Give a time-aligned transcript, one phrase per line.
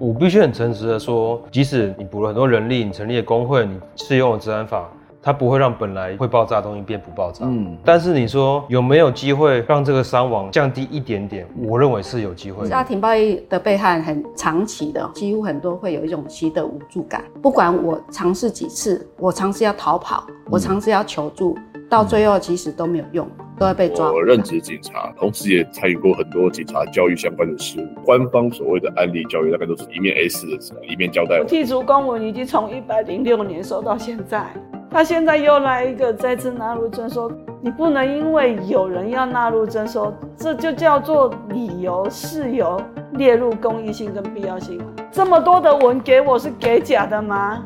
[0.00, 4.90] 我必须很诚实的说，即使你补了很多人力，你成立了工会，你适用了治安法。
[5.22, 7.44] 它不会让本来会爆炸的东西变不爆炸。
[7.44, 11.46] 嗯，但是你说有没有机会让这个伤亡降低一点点？
[11.66, 12.70] 我认为是有机会的。
[12.70, 17.22] 家庭暴力的被害很长期的，几乎很多会有一种习得无助感。
[17.42, 23.28] 不管我尝试几次，我尝试要逃跑，我尝试要求助，嗯、到最后其实都没有用，
[23.58, 24.10] 都会被抓。
[24.10, 27.86] 我任职警察，同时也参与过很多警察教育相关的事务。
[28.06, 31.42] 官方所谓的案例教育，大概都是一面 A4 的纸，一面交代。
[31.46, 34.46] 剔除公文已经从一百零六年收到现在。
[34.92, 37.30] 他现在又来一个再次纳入征收，
[37.62, 44.80] 你不能因为有人要纳入征收，这就叫做理由事由列入公益性跟必要性。
[45.12, 47.62] 这么多的文给我是给假的吗？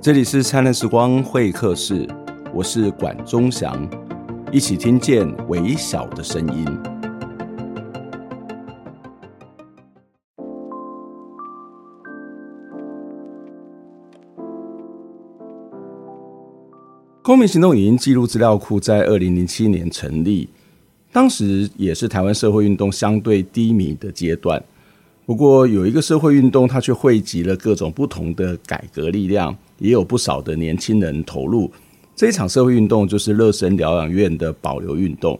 [0.00, 2.08] 这里是灿烂时光会客室，
[2.54, 3.76] 我是管中祥，
[4.50, 6.95] 一起听见微小的声音。
[17.26, 20.48] 公民行动影音记录资料库在二零零七年成立，
[21.10, 24.62] 当时也是台湾社会运动相对低迷的阶段。
[25.24, 31.68] 不过有一个社会运动，它却汇集了各种不同的改革力量，也有不少的年轻人投入。
[32.14, 35.36] 这一场社会运动就是乐生疗养院的保留运动。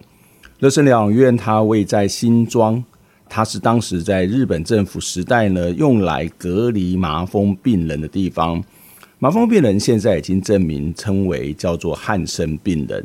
[0.59, 2.83] 乐生疗养院它位在新庄，
[3.29, 8.61] 它是当时在日本政府时代呢，用来隔离麻风病人的地方。
[9.19, 13.03] 麻风病人现在已经证明称为叫做汉生病人。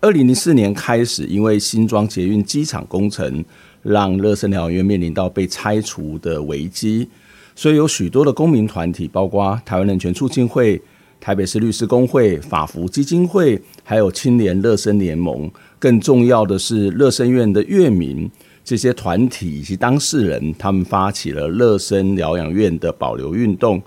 [0.00, 3.44] 二零零四年开始，因为新庄捷运机场工程，
[3.82, 7.06] 让乐生疗养院面临到被拆除的危机，
[7.54, 10.80] 所以有许多的公民团体，包括台湾人权促进会、
[11.20, 18.28] 台北市律师工会、法服基金会，还有青年乐生联盟，更重要的是乐生院的院民
[18.64, 23.82] 这些团体以及当事人，他们发起了乐生疗养院的保留运动。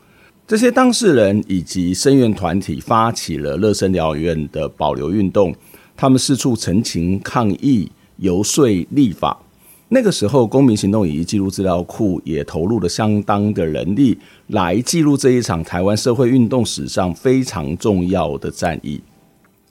[0.47, 5.51] 这些当事人以及声援团体发起了乐生疗养院的保留运动，
[5.97, 9.41] 他们四处陈情抗议、游说立法。
[9.89, 14.16] 那个时候，公民行动以及记录资料库也投入了相当的人力
[14.50, 19.01] 来记录这一场台湾社会运动史上非常重要的战役。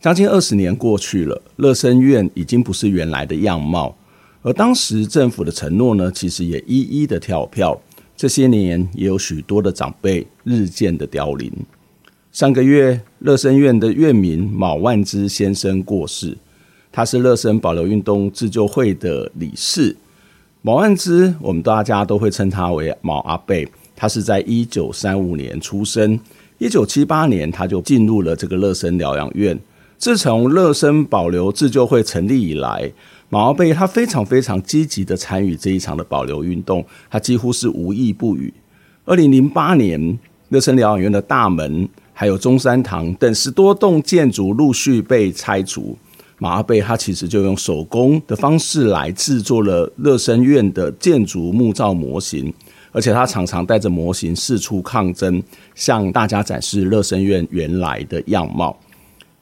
[0.01, 3.97] 将近二十年过去了，乐生院已经不是原来的样貌，
[4.43, 7.81] 而当时政府的承诺呢，其实也一一的跳票。
[8.25, 11.53] 这些年也有许多的长辈日渐的凋零。
[12.33, 16.35] 上个月，乐生院的院民毛万之先生过世，
[16.91, 19.95] 他是乐生保留运动自救会的理事。
[20.63, 23.55] 毛万之，我们大家都会称他为毛阿伯。
[23.95, 26.19] 他是在一九三五年出生，
[26.57, 29.61] 一九七八年他就进入了这个乐生疗养院。
[29.99, 32.91] 自从乐生保留自救会成立以来，
[33.35, 38.55] 毛阿贝他非常非常积极的参与这一场的保留运动，他几乎是无意不语。
[39.05, 40.17] 二零零八年，
[40.51, 45.99] 乐生疗养院的大门还有中山堂等十多栋建筑陆续被拆除，
[46.39, 52.55] 毛阿贝他其实就用手工的方式来制作了乐生院的建筑木造模型，
[52.93, 55.43] 而且他常常带着模型四处抗争，
[55.75, 58.79] 向大家展示乐生院原来的样貌。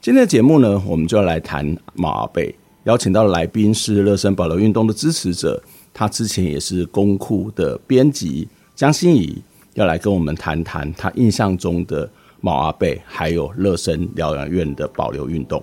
[0.01, 2.55] 今天的节目呢，我们就要来谈毛阿贝。
[2.85, 5.63] 邀请到的来宾是乐生保留运动的支持者，
[5.95, 9.41] 他之前也是公库的编辑江欣怡，
[9.75, 12.11] 要来跟我们谈谈他印象中的
[12.41, 15.63] 毛阿贝，还有乐生疗养院的保留运动。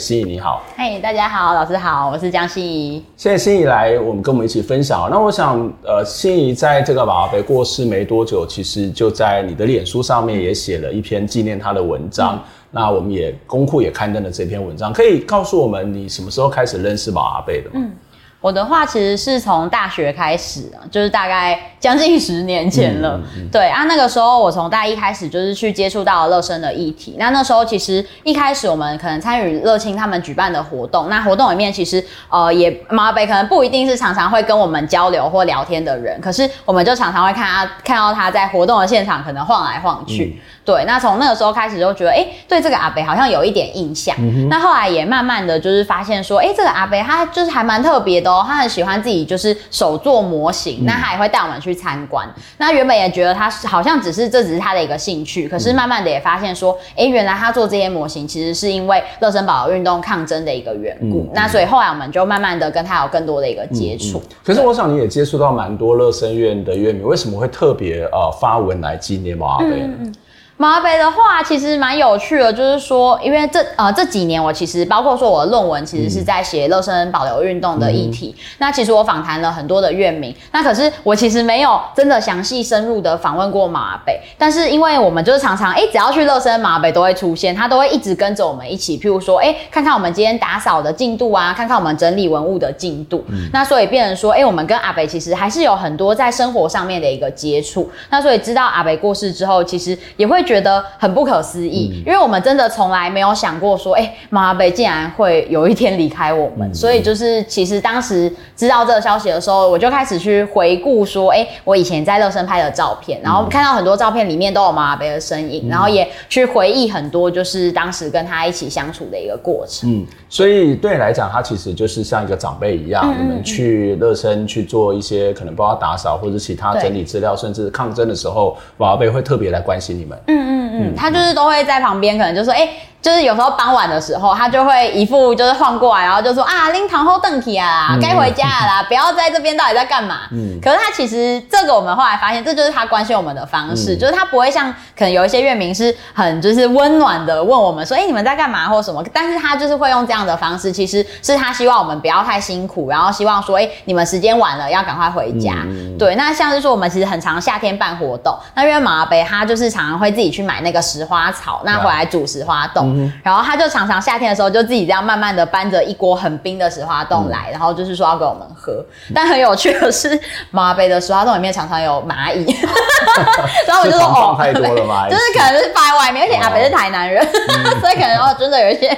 [0.00, 3.04] 欣怡你好，嘿，hey, 大家好，老师好，我是江心怡。
[3.18, 5.06] 谢谢心怡来，我们跟我们一起分享。
[5.10, 12.36] 那我想，呃，心怡在这个马阿贝过世没多久，其实就在你的脸书上面也写了一篇纪念他的文章。
[12.36, 12.40] 嗯、
[12.70, 17.72] 那我们也公库也刊登了这篇文章，可以告诉我们你什么时候开始认识马阿贝的吗？
[17.74, 17.92] 嗯
[18.40, 23.20] 我的话其实是从大学开始啊，就是大概将近十年前了。
[23.36, 27.16] 嗯嗯、对啊，那个时候我从大一开始就是去接触到乐生的议题。
[27.18, 40.38] 那那时候其实一开始我们可能参与乐清他们举办的活动，那活动里面其实呃也毛阿伯可能不一定是常常会跟我们交流或聊天的人，可是我们就常常会看他看到他在活动的现场可能晃来晃去。
[40.38, 44.16] 嗯、对，那从那个时候开始就觉得，哎、欸，对这个阿北好像有一点印象。
[44.18, 48.29] 嗯、那后来也慢慢的就是发现说，哎、欸，这个阿北他就是还蛮特别的。
[48.46, 52.28] 他很喜欢自己就是手做模型，嗯、那他也会带我们去参观。
[52.58, 61.20] 那原本也觉得他好像只是这只是他的一个兴趣，可是慢慢的也发现说，哎、欸，原来他做这些模型其实是因为乐生保留运动抗争的一个缘故。
[61.20, 64.22] 嗯、那所以后来我们就慢慢的跟他有更多的一个接触。
[64.44, 70.12] 可是我想你也接触到蛮多乐生院的院民，为什么会特别呃发文来纪念毛阿伯呢？
[70.60, 78.34] 马北的话其实蛮有趣的，就是说，因为这呃这几年我其实包括说我的论文其实是在写乐生保留运动的议题。
[78.36, 84.20] 嗯、那其实我访谈了很多的院民，那可是我其实没有真的详细深入的访问过马北。
[84.36, 93.24] 但是因为我们就是常常哎、欸，只要去乐生马北都会出现，他都会一直跟着我们一起，譬如说哎、欸，看看我们今天打扫的进度啊，看看我们整理文物的进度。
[93.28, 97.90] 嗯、那所以变成说哎、欸，我们跟阿北其实还是有很多在生活上面的一个接触。
[98.10, 106.68] 那所以知道阿北过世之后，其实也会觉得很不可思议，嗯、因为我们真的从来没有想过说，哎、欸，马阿北竟然会有一天离开我们。
[106.68, 119.88] 嗯、所以就是，其实当时知道这个消息的时候，我就开始去回顾说，哎、欸，我以前在乐生拍的照片，然后看到很多照片里面都有马阿北的身影，嗯、然后也去回忆很多，就是当时跟他一起相处的一个过程。
[119.88, 130.18] 嗯，所以对你来讲，他其实就是像一个长辈一样，嗯、你们去乐生去做一些可能包括打扫或者其他整理资料，甚至抗争的时候，马阿北会特别来关心你们。
[130.26, 132.70] 嗯嗯嗯嗯，他就是都会在旁边，可能就说，哎、欸。
[133.02, 140.20] 就是有时候傍晚的时候，他就会一副就是晃过来，然后就说啊，拎糖后邓体啊，该回家了啦，不要在这边，到底在干嘛？
[140.32, 149.02] 嗯，可是他其实这个我们后来发现，这就是他关心我们的方式，嗯、就是他不会像可能有一些院民是很就是温暖的问我们说，哎、欸，你们在干嘛或什么？
[149.12, 155.54] 但是他就是会用这样的方式，其实是他希望我们不要太辛苦，然后希望说，哎、欸，你们时间晚了要赶快回家。
[155.64, 162.89] 嗯、对，那像是说我们其实很常夏天办活动，那因为马阿北他就是常常会自己去买那个石花草，那回来煮石花冻，嗯、
[163.22, 163.70] 然后他就。
[163.70, 168.84] 常常夏天的时候，就自己这样慢慢的搬着一锅很冰的石花冻来，嗯、然后就是说要给我们喝。
[169.14, 170.18] 但很有趣的是，
[170.50, 172.44] 马阿北的石花冻里面常常有蚂蚁，
[173.68, 178.90] 然后我就说哦，太多了蚂蚁， 就是可能是放在外面，而且阿北是台南人，哦、 所以可能哦，真的有一些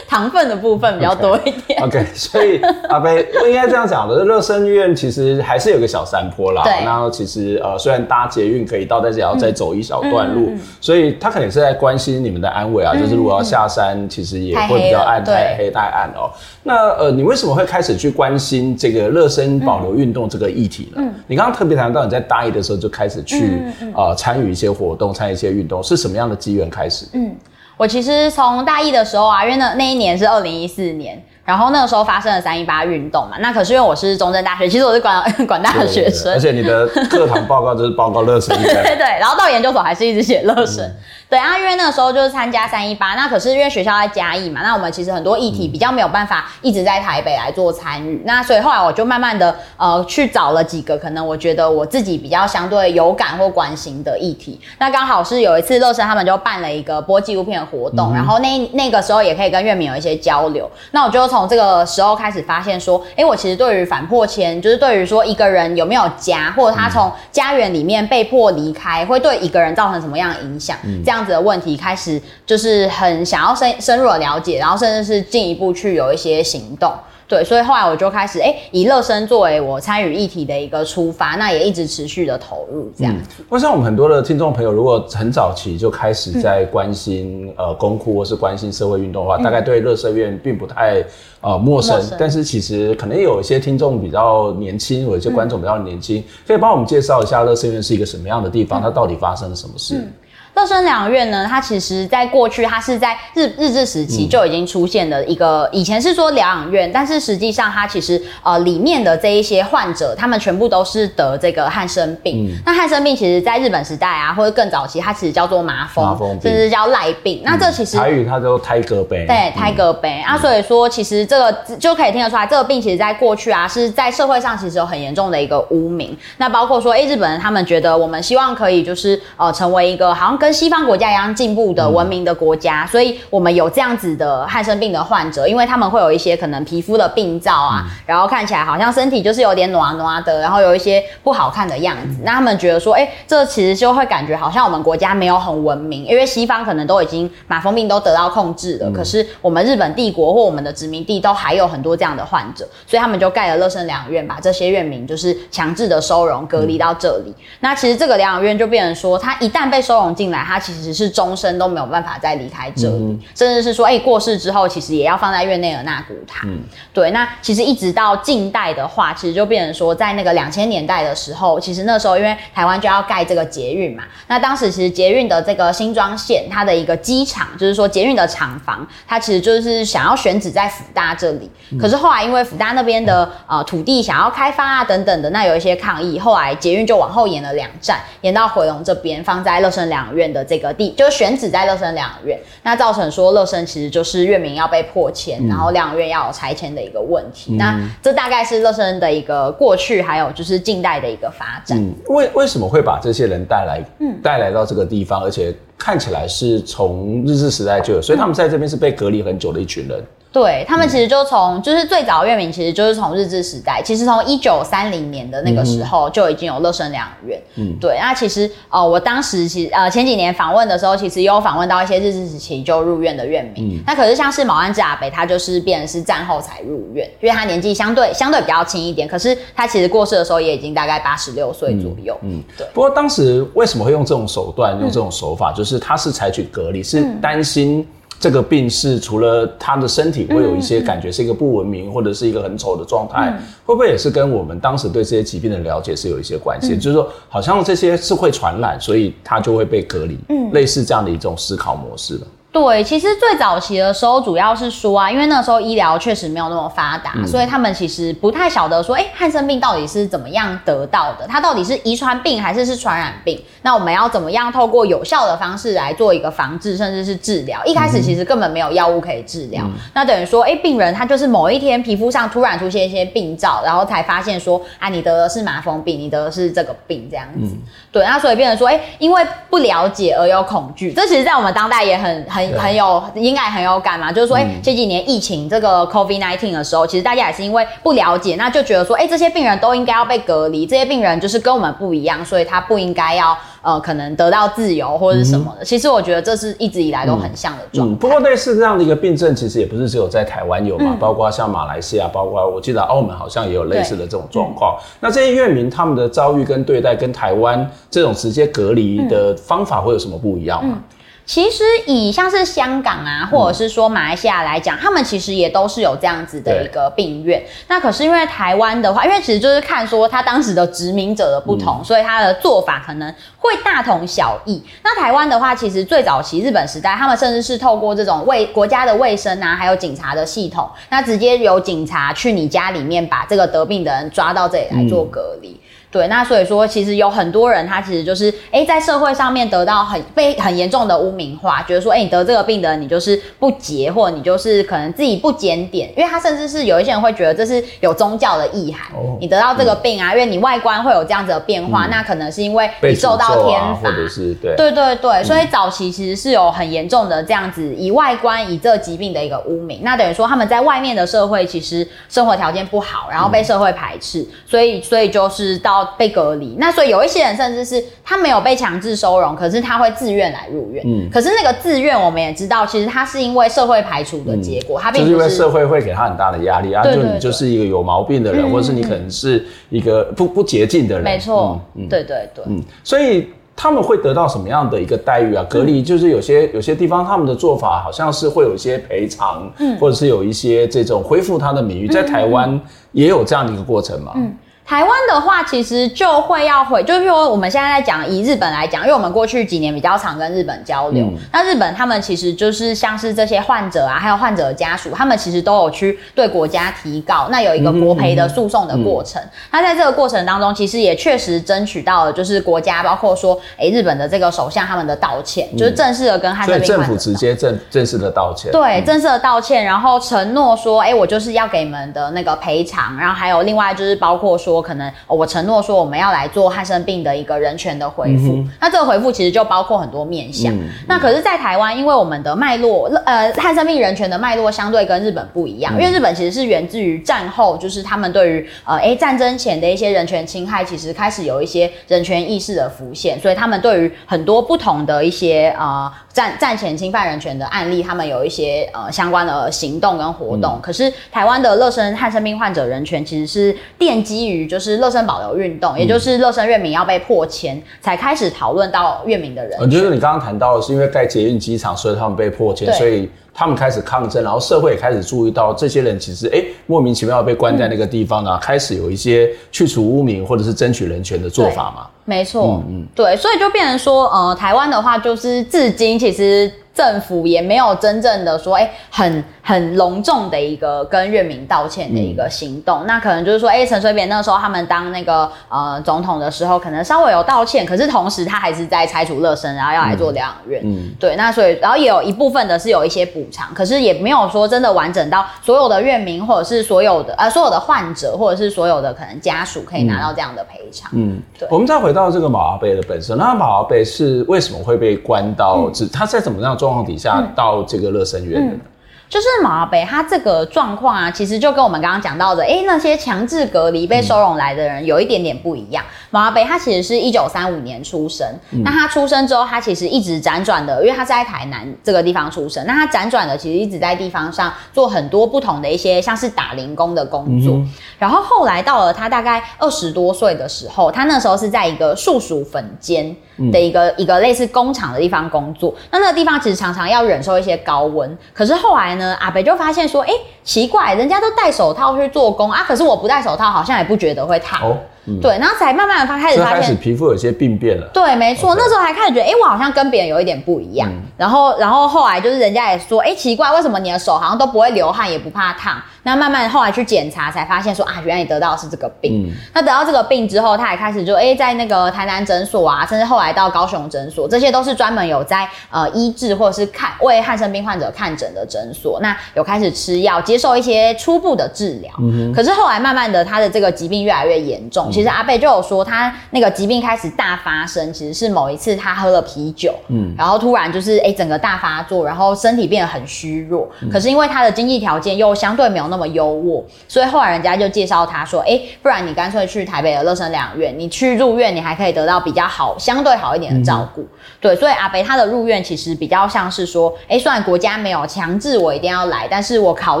[0.08, 1.80] 糖分的部分比较多一点。
[1.80, 6.64] OK，, 所以阿北不应该这样讲的，乐生院其实还是有个小山坡啦。
[6.64, 12.90] 对，然后其实呃，虽然搭捷运可以到，但是也要再走一小段路，嗯、所以他肯定是在关心你们的安危啊。
[12.94, 14.44] 嗯、就是如果要下山，其实。
[14.44, 16.30] 也会比较暗，太黑太暗哦。
[16.64, 20.96] 那呃，你为什么会开始去关心这个热身保留运动这个议题呢？
[20.98, 23.62] 嗯，你刚刚特别谈到你在大一的时候就开始去、
[23.94, 27.06] 呃参与一些活动，参与一些运动，是什么样的机缘开始？
[27.12, 27.34] 嗯，
[27.76, 31.22] 我其实从大一的时候啊，因为那那一年是二零一四年。
[31.46, 40.96] 然后那个时候发生了三一八运动嘛，那可是因为我是中正大学，其实我是管 管大的学生，而且你的课堂报告就是报告乐生，对对对，然后到研究所还是一直写乐生，嗯、
[41.34, 62.14] 对啊，因为那个时候就是参加三一八，那可是因为学校在嘉义嘛，那我们其实很多议题比较没有办法一直在台北来做参与，嗯、那所以后来我就慢慢的呃去找了几个可能我觉得我自己比较相对有感或关心的议题，那刚好是有一次乐生他们就办了一个播纪录片的活动，嗯、然后那那个时候也可以跟月明有一些交流，那我就从这个时候。
[62.14, 70.76] 开始发现说，哎、欸，我其实对于反破迁，就是对于说一个人有没有家，或者他从家园里面被迫离开，会对一个人造成什么样的影响？
[70.84, 76.92] 嗯、这样子的问题开始就是很想要深深入的了解，然后甚至是进一步去有一些行动。
[77.26, 83.42] 对，所以后来我就开始哎，以乐生作为我参与议题的一个出发，那也一直持续的投入这样子。
[83.48, 91.02] 我想、我们很多的听众朋友，如果很早期就开始在关心、呃公库或是关心社会运动的话，大概对乐生院并不太
[91.40, 91.98] 呃陌生。
[92.18, 98.82] 但是其实可能有一些听众比较年轻，有一些观众比较年轻，可以帮我们介绍一下乐生院是一个什么样的地方？
[98.82, 100.06] 它到底发生了什么事？
[100.54, 105.64] 嗯乐生疗养院呢，它其实在过去，它是在日日治时期就已经出现的一个。
[105.64, 112.48] 嗯、以前是说疗养院，但是实际上它其实呃里面的这一些患者，他们全部都是得这个汉生病。
[112.48, 117.40] 嗯、那汉生病其实在日本时代啊，或者更早期，它其实叫做麻风，麻风甚至叫赖病。
[117.40, 119.26] 嗯、那这其实台语它叫胎格杯。
[119.26, 126.16] 对，胎格杯、嗯、啊，所以说其实这个就可以听得出来，这个病其实在过去啊是在社会上其实有很严重的一个污名。
[126.38, 131.24] 那包括说，哎、欸，日本人他们觉得我们希望可以就是呃成为一个好像跟西方国家一样。
[131.34, 142.18] 进步的文明的国家，嗯、所以我们有这样子的汉生病的患者，因为他们会有一些可能皮肤的病灶啊，嗯、然后看起来好像身体就是有点暖暖的，然后有一些不好看的样子。
[142.20, 157.30] 嗯、那他们觉得说，哎、欸，这其实就会感觉好像我们国家没有很文明，因为西方可能都已经马蜂病都得到控制了，嗯、可是我们日本帝国或我们的殖民地都还有很多这样的患者，所以他们就盖了乐生疗养院，把这些院民就是强制的收容隔离到这里。
[157.30, 166.46] 嗯、那其实这个疗养院就变成说，他一旦被收容进来，他其实是终身都没有办法再离开这里，嗯、甚至是说，哎、欸，过世之后，其实也要放在院内的那古塔。
[166.46, 166.62] 嗯、
[166.92, 181.50] 对，那其实一直到近代的话，其实就变成说，在那个两千年代的时候，其实那时候因为台湾就要盖这个捷运嘛，那当时其实捷运的这个新庄线，它的一个机场，就是说捷运的厂房，它其实就是想要选址在辅大这里。
[181.70, 190.23] 嗯、可是后来因为辅大那边的呃土地想要开发啊等等的，那有一些抗议，后来捷运就往后延了两站，延到回龙这边，放在乐生疗养院。
[190.24, 197.52] 院的这个地，就是选址在乐生疗养院，那造成说乐生其实就是院名要被迫迁，嗯、然后疗养院要有拆迁的一个问题。
[197.52, 201.78] 嗯、那这大概是乐生的一个过去，还有就是近代的一个发展。
[201.78, 210.02] 嗯、为为什么会把这些人带来，嗯，带来到这个地方，而且看起来是从日治时代就有，所以他们在这边是被隔离很久的一群人。
[210.34, 217.40] 对，他们其实就从就是最早的院名，其实就是从日治时代，其实从一九三零年的那个时候就已经有乐生疗养院。
[217.54, 217.96] 嗯，对。
[218.00, 223.78] 那其实呃，我当时其实呃前几年访问的时候，其实也有访问到一些日治时期就入院的院民。
[223.78, 223.82] 嗯。
[223.86, 232.18] 那可是像是毛安志阿北，他就是变成是战后才入院，因为他年纪相对相对比较轻一点，可是他其实过世的时候也已经大概八十六岁左右。
[232.22, 232.66] 嗯，嗯对。
[232.74, 237.86] 不过当时为什么会用这种手段，用这种手法，嗯、就是他是采取隔离，是担心。
[238.18, 246.76] 这个病是除了他的身体会有一些感觉是一个不文明或者是一个很丑的状态，会不会也是跟我们当时对这些疾病的了解是有一些关系？
[246.76, 250.18] 就是说，好像这些是会传染，所以他就会被隔离，
[250.52, 252.26] 类似这样的一种思考模式了。
[252.54, 261.26] 对，其实最早期的时候，主要是说啊，因为那时候医疗确实没有那么发达，嗯、所以他们其实不太晓得说，哎，汉生病到底是怎么样得到的？
[261.26, 263.42] 它到底是遗传病还是是传染病？
[263.62, 267.60] 那我们要怎么样透过有效的方式来做一个防治，甚至是治疗？
[267.64, 277.52] 一开始其实根本没有药物可以治疗，嗯、那等于说，哎，病人他就是某一天皮肤上突然出现一些病灶，然后才发现说，啊，你得的是麻风病，你得的是这个病这样子。
[277.52, 277.58] 嗯、
[277.90, 282.43] 对，那所以变成说，哎，因为不了解而有恐惧，这其实在我们当代也很很。
[282.52, 295.62] 很有应该很有感嘛，就是说，哎、欸，这几年疫情这个 COVID nineteen 的时候，其实大家也是因为不了解，那就觉得说，哎、欸，这些病人都应该要被隔离，这些病人就是跟我们不一样，所以他不应该要呃，可能得到自由或者是什么的。
[295.62, 297.96] 嗯、其实我觉得这是一直以来都很像的状态、嗯嗯。
[297.96, 304.76] 不过类似这样的一个病症，其实也不是只有在台湾有嘛，嗯、包括像马来西亚，包括我记得澳门好像也有类似的这种状况。
[304.78, 310.78] 嗯、那这些院民他们的遭遇跟对待，跟台湾这种直接隔离的方法会有什么不一样吗？
[311.24, 317.42] 嗯其实以像是香港啊，或者是说马来西亚来讲，嗯、他们其实也都是有这样子的一个病院。
[317.66, 324.62] 那可是因为台湾的话，因为其实就是看说他当时的殖民者的不同，嗯、所以他的做法可能会大同小异。
[324.82, 335.48] 那台湾的话，其实最早期日本时代，他们甚至是透过这种卫国家的卫生啊，还有警察的系统，那直接由警察去你家里面把这个得病的人抓到这里来做隔离。
[335.48, 335.60] 嗯
[335.94, 365.83] 对，那所以说，其实有很多人，他其实就是，哎，在社会上面得到很被很严重的污名化，觉得说，哎，你得这个病的，你就是不洁，或者你就是可能自己不检点，因为他甚至是有一些人会觉得这是有宗教的意涵，哦、你得到这个病啊，嗯、因为你外观会有这样子的变化，嗯、那可能是因为你受到天罚，啊、或者是对，对对对，所以早期其实是有很严重的这样子以外观以这疾病的一个污名，那等于说他们在外面的社会其实生活条件不好，然后被社会排斥，嗯、所以所以就是到。
[365.96, 370.82] 被隔离，那所以有一些人甚至是他没有被强制收容，可是他会自愿来入院。
[370.86, 381.04] 嗯，可是那个自愿，我们也知道，其实他是因为社会排除的结果，他并不是，就是因为社会会给他很大的压力啊，就你就是一个有毛病的人，或者是你可能是一个不不洁净的人。
[381.04, 385.44] 没错，嗯，对对对，嗯，所以他们会得到什么样的一个待遇啊？
[385.48, 392.60] 隔离就是有些有些地方他们的做法好像是会有一些赔偿，嗯，或者是有一些这种恢复他的名誉，在台湾
[392.92, 394.12] 也有这样的一个过程嘛？
[394.16, 394.34] 嗯。
[394.66, 409.20] 台湾的话，其实就会要回，就是说我们现在在讲以日本来讲，因为我们过去几年比较常跟日本交流，嗯、那日本他们其实就是像是这些患者啊，还有患者的家属，他们其实都有去对国家提告，那有一个国赔的诉讼的过程。
[409.20, 409.24] 嗯。
[409.24, 425.24] 嗯嗯、那在这个过程当中，其实也确实争取到了，就是国家包括说，哎、欸，日本的这个首相他们的道歉，嗯、就是正式的跟汉者政府直接正正式的道歉，对，正式的道歉，然后承诺说，哎、欸，我就是要给你们的那个赔偿，然后还有另外就是包括说可能我。
[425.34, 430.54] 承诺说我们要来做汉生病的一个人权的回复，嗯、那这个回复其实就包括很多面向。
[430.86, 450.52] 那可是，在台湾，因为我们的脉络，呃，汉生病人权的脉络相对跟日本不一样，嗯、因为日本其实是源自于战后，就是他们对于呃，哎，战争前的一些人权侵害，其实开始有一些人权意识的浮现，所以他们对于很多不同的一些呃战战前侵犯人权的案例，他们有一些呃相关的行动跟活动。
[450.54, 459.60] 嗯、可是台湾的乐生汉生病患者人权，其实是奠基于就是乐生保留运动，也就是乐生院名要被迫迁，才开始讨论到月名的人权。
[459.60, 471.86] 我觉得你刚刚谈到的是因为盖捷运机场，所以他们被迫迁，所以他们开始抗争，然后社会也开始注意到这些人其实哎、欸、莫名其妙被关在那个地方啊，嗯、开始有一些去除污名或者是争取人权的做法嘛。
[472.04, 476.50] 没错，嗯嗯，对，所以就变成说，呃，台湾的话就是至今其实。
[476.74, 482.80] 政府也没有真正的说，哎、欸，很很隆重的一个跟院民道歉的一个行动。
[482.80, 490.62] 嗯、那可能就是说，哎、欸，陈水扁那个时候他们当那个呃总统的时候，可能稍微有道歉，可是同时他还是在拆除乐生，然后要来做疗养院。
[490.64, 500.90] 嗯，对，那所以然后也有一部分的是有一些补偿，可是也没有说真的完整到所有的院民或者是所有的呃所有的患者或者是所有的可能家属可以拿到这样的赔偿。
[500.92, 501.46] 嗯，对。
[501.52, 505.70] 我们再回到这个马阿贝的本身，那马阿贝是为什么会被关到？
[505.80, 508.58] 嗯、他在怎么样状况底下到这个乐生院
[509.06, 515.84] 就是马阿北他这个状况啊，其实就跟我们刚刚讲到的，哎、欸，那些强制隔离被收容来的人有一点点不一样。
[516.10, 527.54] 马阿北他其实是一九三五年出生，嗯、那他出生之后，他其实一直辗转的，因为他是在台南这个地方出生，那他辗转的其实一直在地方上做很多不同的一些像是打零工的工作。
[527.56, 533.14] 嗯、然后后来到了他大概二十多岁的时候，他那时候是在一个树薯粉间
[533.50, 535.74] 的一个、嗯、一个类似工厂的地方工作。
[535.90, 539.16] 那那个地方其实常常要忍受一些高温，可是后来呢？
[539.20, 544.60] 阿北就发现说，哎、欸，奇怪，人家都戴手套去做工啊，可是我不戴手套，好像也不觉得会烫。
[544.68, 547.88] 哦嗯、对，然后才慢慢的发开始发现，开始皮肤有些病变了。
[547.92, 550.88] 对，没错.那时候还开始觉得，哎、欸，我好像跟别人有一点不一样。
[550.90, 555.80] 嗯、然后，然后后来就是人家也说，哎、欸，奇怪，为什么你的手好像都不会流汗，也不怕烫？
[556.06, 559.26] 那慢慢后来去检查，才发现说啊，原来你得到的是这个病。
[559.26, 569.00] 嗯、那得到这个病之后，他也开始就哎、欸，在那个台南诊所啊，甚至后来到高雄诊所，这些都是专门有在呃医治或者是看为汉生病患者看诊的诊所。
[569.00, 571.92] 那有开始吃药，接受一些初步的治疗。
[572.00, 574.92] 嗯、可是后来慢慢的，他的这个疾病越来越严重。
[574.94, 583.68] 嗯、其实阿贝就有说，他那个疾病开始大发生，其实是某一次他喝了啤酒，嗯，然后突然就是哎、欸，整个大发作，然后身体变得很虚弱。
[583.80, 586.62] 嗯、可是因为他的经济条件又相对没有那么优渥。
[586.86, 594.02] 所以后来人家就介绍他说：“哎、欸，不然你干脆去台北的乐生疗养院，你去入院，你还可以得到比较好、相对好一点的照顾。
[594.02, 594.08] 嗯”
[594.40, 600.00] 对，所以阿贝他的入院其实比较像是说：“哎、欸，虽然国家没有强制我一定要来，但是我考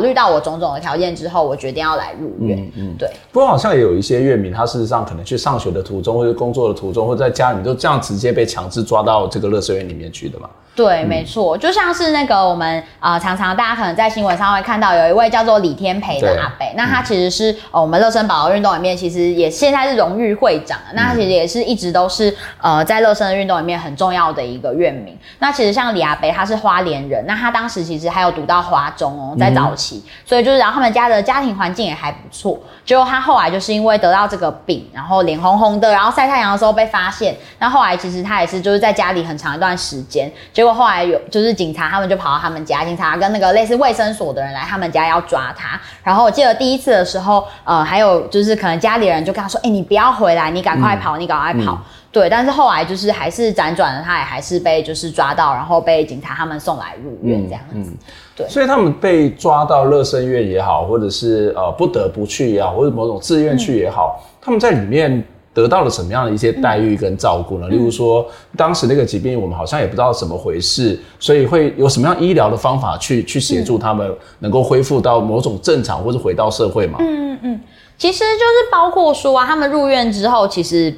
[0.00, 2.58] 虑到我种种的条件之后，我决定要来入院。
[2.58, 3.10] 嗯”嗯，对。
[3.32, 10.48] 不过好像也有一些院民，他上可能去上学的途中，或者工作的途中，或者在家里面，就这样直接被强制抓到这个乐色院里面去的嘛。
[10.76, 25.16] 对，没错，就像是那个我们啊、呃，常常大家可能在新闻上会看到有一位叫做李天培的阿伯，那他其实是、呃、我们乐生宝宝运动里面，其实也现在是荣誉会长，那他其实也是一直都是呃在乐生的运动里面很重要的一个院名。
[25.38, 32.58] 那其实像李阿伯，他是花莲人，那他当时其实还有读到华中哦，在早期，嗯、所以就是然后他们家的家庭环境也还不错。
[32.84, 40.63] 结果他后来就是因为得到这个病，然后脸红红的，然后晒太阳的时候被发现，那后来其实他也是就是在家里很长一段时间，就。
[40.64, 45.78] 结果后来有就是警察，他们就跑到他们家，警察跟那个类似卫生所的人来他们家要抓他。
[46.02, 51.74] 然后我记得第一次的时候，呃，还有就是可能家里人就跟他说：“哎、欸，你不要回来，你赶快跑，嗯、你赶快跑。
[51.74, 51.78] 嗯”
[52.10, 57.74] 对，但是后来就是还是辗转的，他也还是被就是抓到，然后被警察他们送来入院这样子。
[57.74, 57.98] 嗯嗯、
[58.34, 65.22] 对，所以他们被抓到乐生院也好，或者是呃不得不去也好，或者某种自愿去也好，嗯、他们在里面。
[65.54, 67.68] 得到了什么样的一些待遇跟照顾呢？
[67.68, 76.98] 嗯、例如说，当时那个疾病，我们好像也不知道怎么回事，所以会有什么样医疗的方法去去协助他们能够恢复到某种正常或者回到社会嘛？
[77.00, 77.60] 嗯嗯嗯，
[77.96, 80.92] 其实就是包括说啊，他们入院之后，其实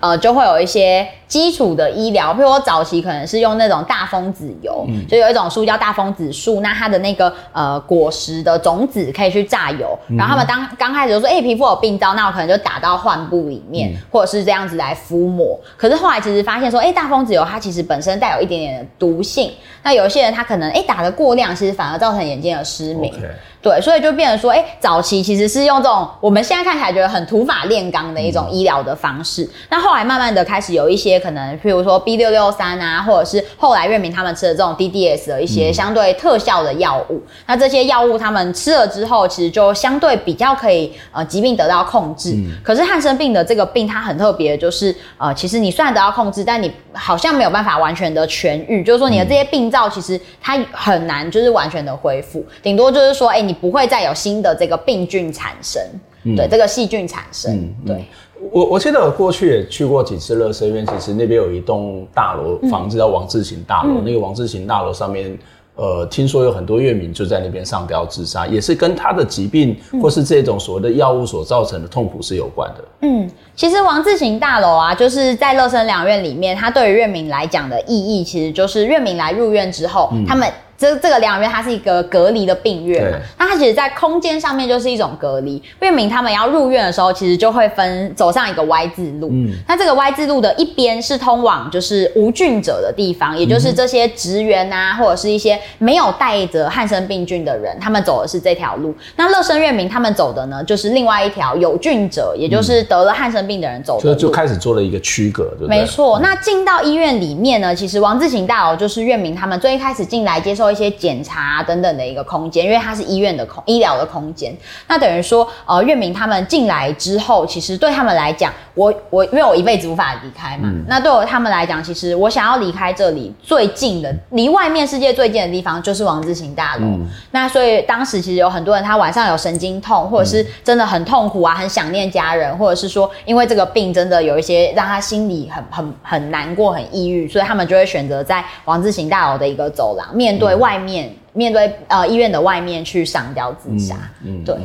[0.00, 1.06] 呃就会有一些。
[1.32, 15.58] 基础的医疗，譬如说早期可能是用那种大枫子油，嗯、就有一种树叫大枫子树，那它的那个呃果实的种子可以去榨油，嗯、然后他们当刚开始就说，哎、欸，皮肤有病灶，那我可能就打到患部里面，嗯、或者是这样子来敷抹。
[15.78, 19.50] 可是后来其实发现说，哎、欸，大枫子油它其实本身带有一点点的毒性，
[19.82, 23.10] 那有一些人他可能哎、欸、打的过量，其实反而造成眼睛的失明。
[23.10, 23.30] Okay.
[23.62, 31.22] 对，所以就变成说，哎、欸，早期其实是用这种我们现在看起来觉得很土法炼钢的一种医疗的方式，嗯、那后来慢慢的开始有一些。
[31.22, 42.32] 可能，譬如说 B 六六三啊，或者是后来月明他们吃的这种 DDS 的一些相对特效的药物，嗯、那这些药物他们吃了之后，其实就相对比较可以呃疾病得到控制。
[42.32, 55.82] 嗯、可是汉生病的这个病它很特别，就是呃其实你虽然得到控制，但你好像没有办法完全的痊愈，就是说你的这些病灶其实它很难就是完全的恢复，顶多就是说哎、欸、你不会再有新的这个病菌产生，
[56.24, 58.04] 嗯、对这个细菌产生，对。
[58.50, 65.38] 我我记得我过去也去过几次乐生院，其实那边有一栋大楼房子叫王志行大楼，嗯、那个王志行大楼上面，
[65.76, 72.84] 呃，听说有很多乐民就在那边上吊自杀，也是跟他的疾病或是这种所谓的药物所造成的痛苦是有关的。
[73.02, 80.50] 嗯，其实王志行大楼啊，就是在乐生两院里面，它对于乐民来讲的意义，其实就是乐民来入院之后，嗯、他们。
[80.82, 85.62] 这这个疗养院它是一个隔离的病院嘛，那它其实，在空间上面就是一种隔离。
[85.80, 89.28] 院民他们要入院的时候，其实就会分走上一个 Y 字路。
[89.30, 98.92] 嗯，那这个 Y 字路的一边是通往就是无菌者的地方，也就是这些职员啊，或者是一些没有带着汉生病菌的人，他们走的是这条路。
[99.14, 104.14] 那乐生院民他们走的呢，就是另外一条有菌者，也就是得了汉生病的人走的路。
[104.16, 105.68] 就就开始做了一个区隔，对不对？
[105.68, 106.18] 没错。
[106.18, 114.52] 那进到医院里面呢，其实王志行大佬就是院民他们最一开始进来接受一些检查等等的一个空间，因为它是医院的空医疗的空间。
[114.88, 126.82] 那等于说，呃，月明他们进来之后，其实对他们来讲，我我因为我一辈子无法离开嘛，嗯、那对我他们来讲，其实我想要离开这里最近的，离外面世界最近的地方就是王志行大楼。
[126.84, 143.96] 嗯、那所以当时其实有很多人，他晚上有神经痛，或者是真的很痛苦啊，很想念家人，或者是说因为这个病真的有一些让他心里很很很难过、很抑郁，所以他们就会选择在王志行大楼的一个走廊，面对外面，嗯、面对呃医院的外面去上吊自杀。
[144.22, 144.56] 嗯，嗯对。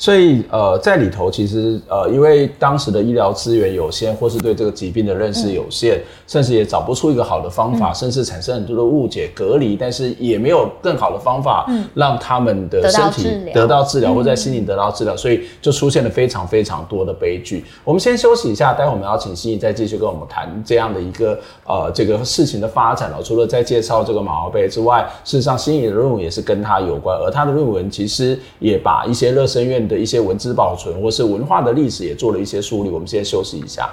[0.00, 17.62] 所以，呃，在里头其实，呃，因为当时的医疗资源有限，或是对这个疾病的认识有限，嗯、甚至也找不出一个好的方法，嗯、甚至产生很多的误解、隔离，但是也没有更好的方法，嗯让他们的身体得到治疗，或在心理得到治疗，所以就出现了非常非常多的悲剧。
[17.84, 23.22] 我们先休息一下，待会我们要请心怡再继续跟我们谈这样的一个呃这个事情的发展了。
[23.22, 32.88] 除了在介绍这个毛阿伯之外，事实上心怡的论文也是跟他有关，而他的论文其实也把一些热身院的一些文字保存或是文化的历史也做了一些梳理。
[32.88, 33.90] 我们先休息一下。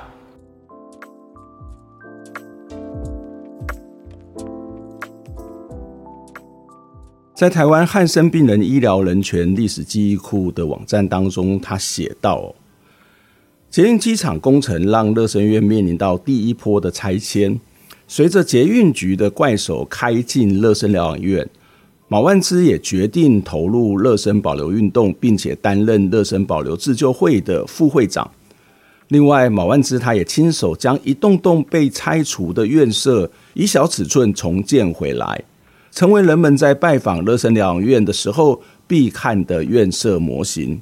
[7.33, 12.55] 在台湾汉生病人医疗人权历史记忆库的网站当中，他写道：
[13.69, 17.59] 捷运机场工程让乐生院面临到第一波的拆迁，
[18.07, 21.47] 随着捷运局的怪手开进乐生疗养院。
[22.09, 28.31] 马万之也决定投入乐生保留运动，并且担任乐生保留自救会的副会长。
[29.09, 35.43] 另外，马万之他也亲手将一栋栋被拆除的院舍以小尺寸重建回来，
[35.91, 40.81] 成为人们在拜访乐生疗养院的时候必看的院舍模型。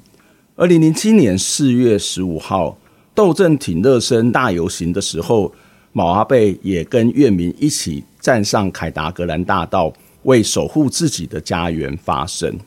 [0.54, 2.78] 二零零七年四月十五号，
[3.16, 5.52] 斗阵挺乐生大游行的时候，
[5.92, 9.92] 毛阿贝也跟院民一起站上凯达格兰大道。
[10.26, 12.58] 为守护自己的家园发声，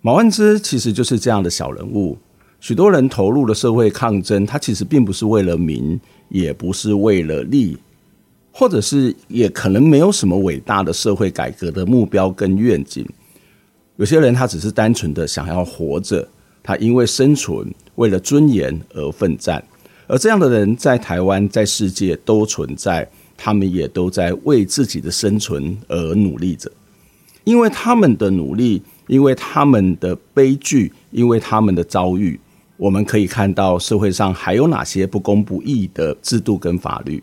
[0.00, 2.16] 马万之其实就是这样的小人物。
[2.58, 7.76] 许多人投入了社会抗争，他其实并不是为了名，也不是为了利，
[8.50, 13.06] 或者是也可能没有什么伟大的社会改革的目标跟愿景。
[13.96, 16.26] 有些人他只是单纯的想要活着，
[16.62, 19.62] 他因为生存，为了尊严而奋战。
[20.06, 23.06] 而这样的人在台湾，在世界都存在。
[23.40, 26.68] 他们也都在为自己的生存而努力着，
[27.44, 32.38] 因为他们的努力，因为他们的悲剧，因为他们的遭遇，
[32.76, 37.22] 我们可以看到社会上还有哪些不公不义的制度跟法律，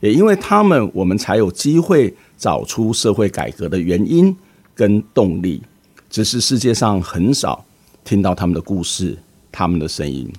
[0.00, 4.36] 也因为他们，我们才有机会找出社会改革的原因
[4.74, 5.62] 跟动力。
[6.10, 7.64] 只是世界上很少
[8.04, 9.16] 听到他们的故事，
[9.50, 10.30] 他们的声音。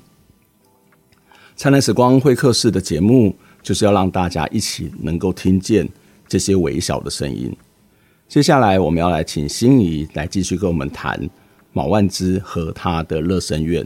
[1.56, 3.36] 灿烂时光会客室的节目。
[3.66, 5.90] 就是要让大家一起能够听见
[6.28, 7.52] 这些微小的声音。
[8.28, 11.28] 接下来，我们要来请心怡来继续跟我们谈
[11.74, 13.84] 毛万之和他的乐生院。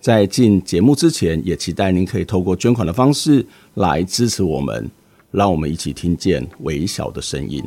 [0.00, 4.88] 在进节目之前，也期待您可以透过捐款的方式来支持我们，
[5.32, 7.64] 让我们一起听见微小的声音。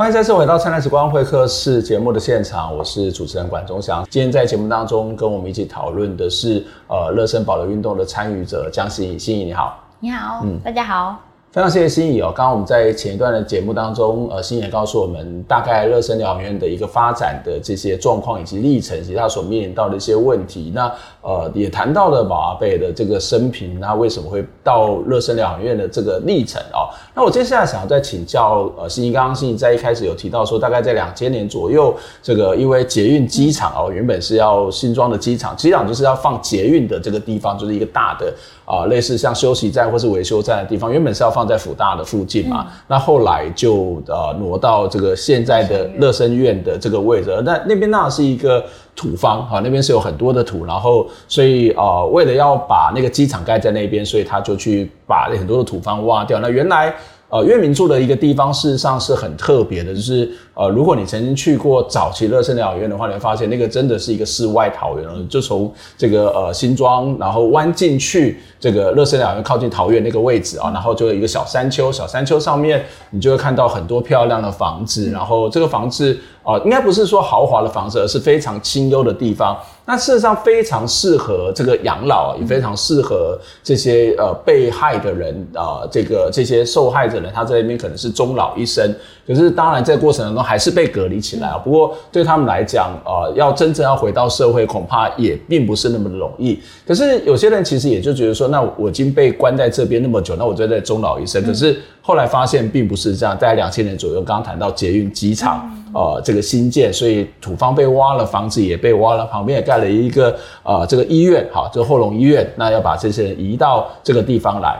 [0.00, 4.02] 欢迎再次回到《灿烂时光会客室》节目的现场，我是主持人管中祥。
[4.08, 9.18] 今天在节目当中跟我们一起讨论的是，呃，热身保留运动的参与者江欣怡。
[9.18, 11.20] 欣怡你好，你好，嗯，大家好。
[11.52, 12.32] 非常谢谢心怡哦。
[12.32, 20.70] 刚刚我们在前一段的节目当中，呃，心怡也告诉我们大概乐生疗养院的一个发展的这些状况以及历程，以及他所面临到的一些问题。
[20.72, 20.86] 那
[21.22, 26.86] 呃，也谈到了毛阿贝的这个生平，那为什么会到乐生疗养院的这个历程哦？
[27.16, 38.32] 那我接下来想要再请教呃，心怡，刚刚心怡在一开始有提到说，大概在两千年左右，这个因为捷运机场哦，原本是要新装的机场，机场就是要放捷运的这个地方，就是一个大的。
[38.70, 47.42] 啊，类似像休息站或是维修站的地方，原本是要放在辅大的附近嘛，嗯、那后来就呃挪到这个现在的乐生院的这个位置。
[47.44, 56.38] 那那边那是一个土方啊，那边是有很多的土，然后所以啊、呃，为了要把那个机场盖在那边，所以他就去把很多的土方挖掉。
[56.38, 56.94] 那原来
[57.30, 76.12] 呃，月明住的一个地方，事实上是很特别的，就是呃，如果你曾经去过早期乐生疗养院的话，你会发现那个真的是一个世外桃源，就从这个呃新庄，然后弯进去这个乐生疗养院靠近桃园那个位置啊，然后就有一个小山丘，小山丘上面你就会看到很多漂亮的房子，然后这个房子
[76.42, 79.56] 啊、呃，应该不是说豪华的房子，而是非常清幽的地方。
[79.90, 88.94] 那事实上非常适合这个养老，也非常适合这些呃被害的人啊、呃，这个这些受害者呢，他在那边可能是终老一生。
[89.30, 91.56] 可是当然在过程当中还是被隔离起来啊。
[91.56, 96.58] 不过对他们来讲，呃，要真正要回到社会，恐怕也并不是那么容易。
[96.84, 101.40] 可是有些人其实也就觉得说，那我已经被关在这边那么久，那我就在终老一生。
[101.44, 114.76] 可是后来发现并不是这样，在两千年左右，刚刚谈到捷运机场，呃，这个新建，所以土方被挖了，房子也被挖了，旁边也盖了一个呃这个医院，好，这个后龙医院，那要把这些人移到这个地方来。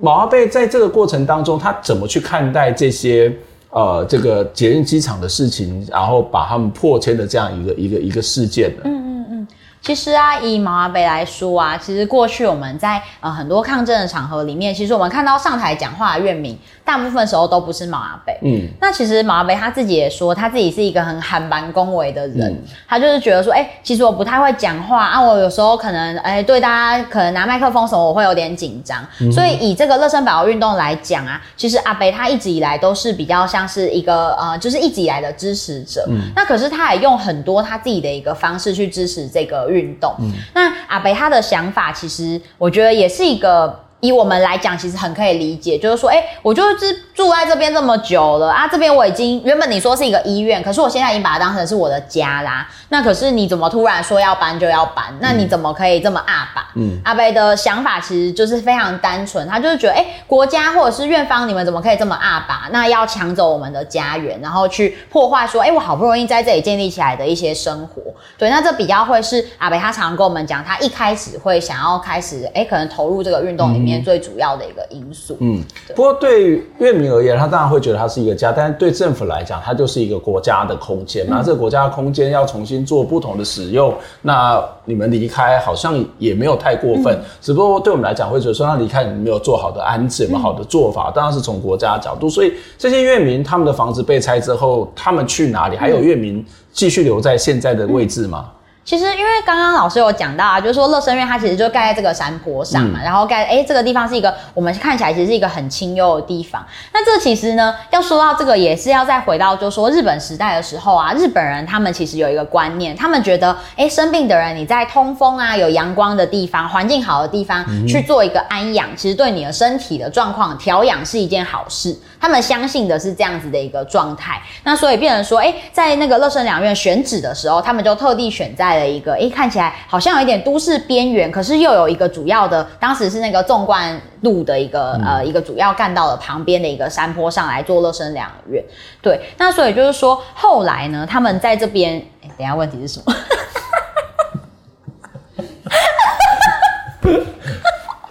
[0.00, 3.32] 毛阿贝在这个过程当中，他怎么去看待这些
[3.76, 8.82] 呃这个捷运机场的事情，然后把他们破迁的这样一个一个一个事件的？
[8.84, 9.46] 嗯嗯
[9.82, 18.32] 其实啊，以毛阿贝来说啊，其实过去我们在呃很多抗争的场合里面，其实我们看到上台讲话的院民，大部分时候都不是毛阿伯。
[18.42, 29.04] 嗯，那其实毛阿伯他自己也说，他自己是一个很罕蛮恭维的人，嗯、他就是觉得说，哎、欸，其实我不太会讲话啊，我有时候可能哎、欸、对大家可能拿麦克风什么，我会有点紧张。
[29.20, 36.06] 嗯、所以以这个乐生保留运动来讲啊，其实阿伯他一直以来都是比较像是一个呃，就是一直以来的支持者。
[36.08, 39.66] 嗯，那可是他也用很多他自己的一个方式去支持这个。
[39.66, 43.85] 运动，嗯，那阿伯他的想法，其实我觉得也是一个。
[44.00, 52.68] 以我们来讲，其实很可以理解，就是说，哎、欸，我就是住在这边这么久了啊，这边我已经原本你说是一个医院，可是我现在已经把它当成是我的家啦。
[52.90, 55.06] 那可是你怎么突然说要搬就要搬？
[55.20, 56.68] 那你怎么可以这么阿爸？
[56.74, 62.68] 嗯，阿伯的想法其实就是非常单纯，他就是觉得，哎、欸，国家或者是院方，你们怎么可以这么阿爸？
[62.70, 68.02] 那要抢走我们的家园，然后去破坏说，哎、欸，我好不容易在这里建立起来的一些生活。
[68.36, 73.85] 对，那这比较会是阿伯他常常跟我们讲，他一开始会想要开始，哎、欸，可能投入这个运动里面。
[74.02, 75.36] 最主要的一个因素。
[75.40, 75.62] 嗯，
[75.94, 81.26] 不过对于乐民而言，他当然会觉得它是一个家，但是对政府来讲，它就是一个国家的空间。
[81.28, 87.18] 那这个国家的空间要重新做不同的使用，那你们离开好像也没有太过分。
[87.40, 91.10] 只不过对我们来讲，会觉得说，那离开你们没有做好的安置，有没有好的做法？
[91.14, 92.28] 当然是从国家的角度。
[92.28, 95.76] 所以这些乐民他们的房子被拆之后，他们去哪里？
[95.76, 98.50] 还有乐民继续留在现在的位置吗？
[98.86, 106.64] 其实，因为刚刚老师有讲到啊，就是说乐生院它其实就盖在这个山坡上嘛，嗯、然后盖，哎，这个地方是一个我们看起来其实是一个很清幽的地方。
[106.92, 121.92] 那这其实呢，要说到这个，也是要再回到，就是说日本时代的时候啊，日本人他们其实有一个观念，他们觉得，哎，生病的人你在通风啊、有阳光的地方、环境好的地方去做一个安养，嗯、其实对你的身体的状况调养是一件好事。
[122.20, 124.40] 他们相信的是这样子的一个状态。
[124.62, 138.64] 那所以变成说，哎，在那个乐生两院选址的时候，他们就特地选在了一个，哎，看起来好像有一点都市边缘，可是又有一个主要的，当时是那个纵贯路的一个、嗯、呃一个主要干道的旁边的一个山坡上来做乐生疗养院。
[139.02, 143.14] 对，那所以就是说，后来呢，他们在这边，哎，等一下问题是什么？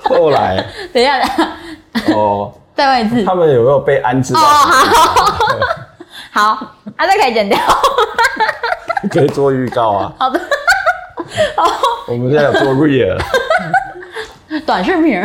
[0.08, 1.30] 后来，等一下，等一
[2.08, 4.40] 下，哦， 再问一次，他们有没有被安置到？
[4.40, 4.86] 哦，好，
[6.36, 6.50] 好，
[6.98, 7.58] 啊，这可以剪掉。
[9.10, 10.12] 可以做预告啊！
[10.20, 10.38] 好的，
[11.56, 11.64] 好，
[12.10, 13.18] 我们现在有做 real
[14.66, 15.22] 短视频，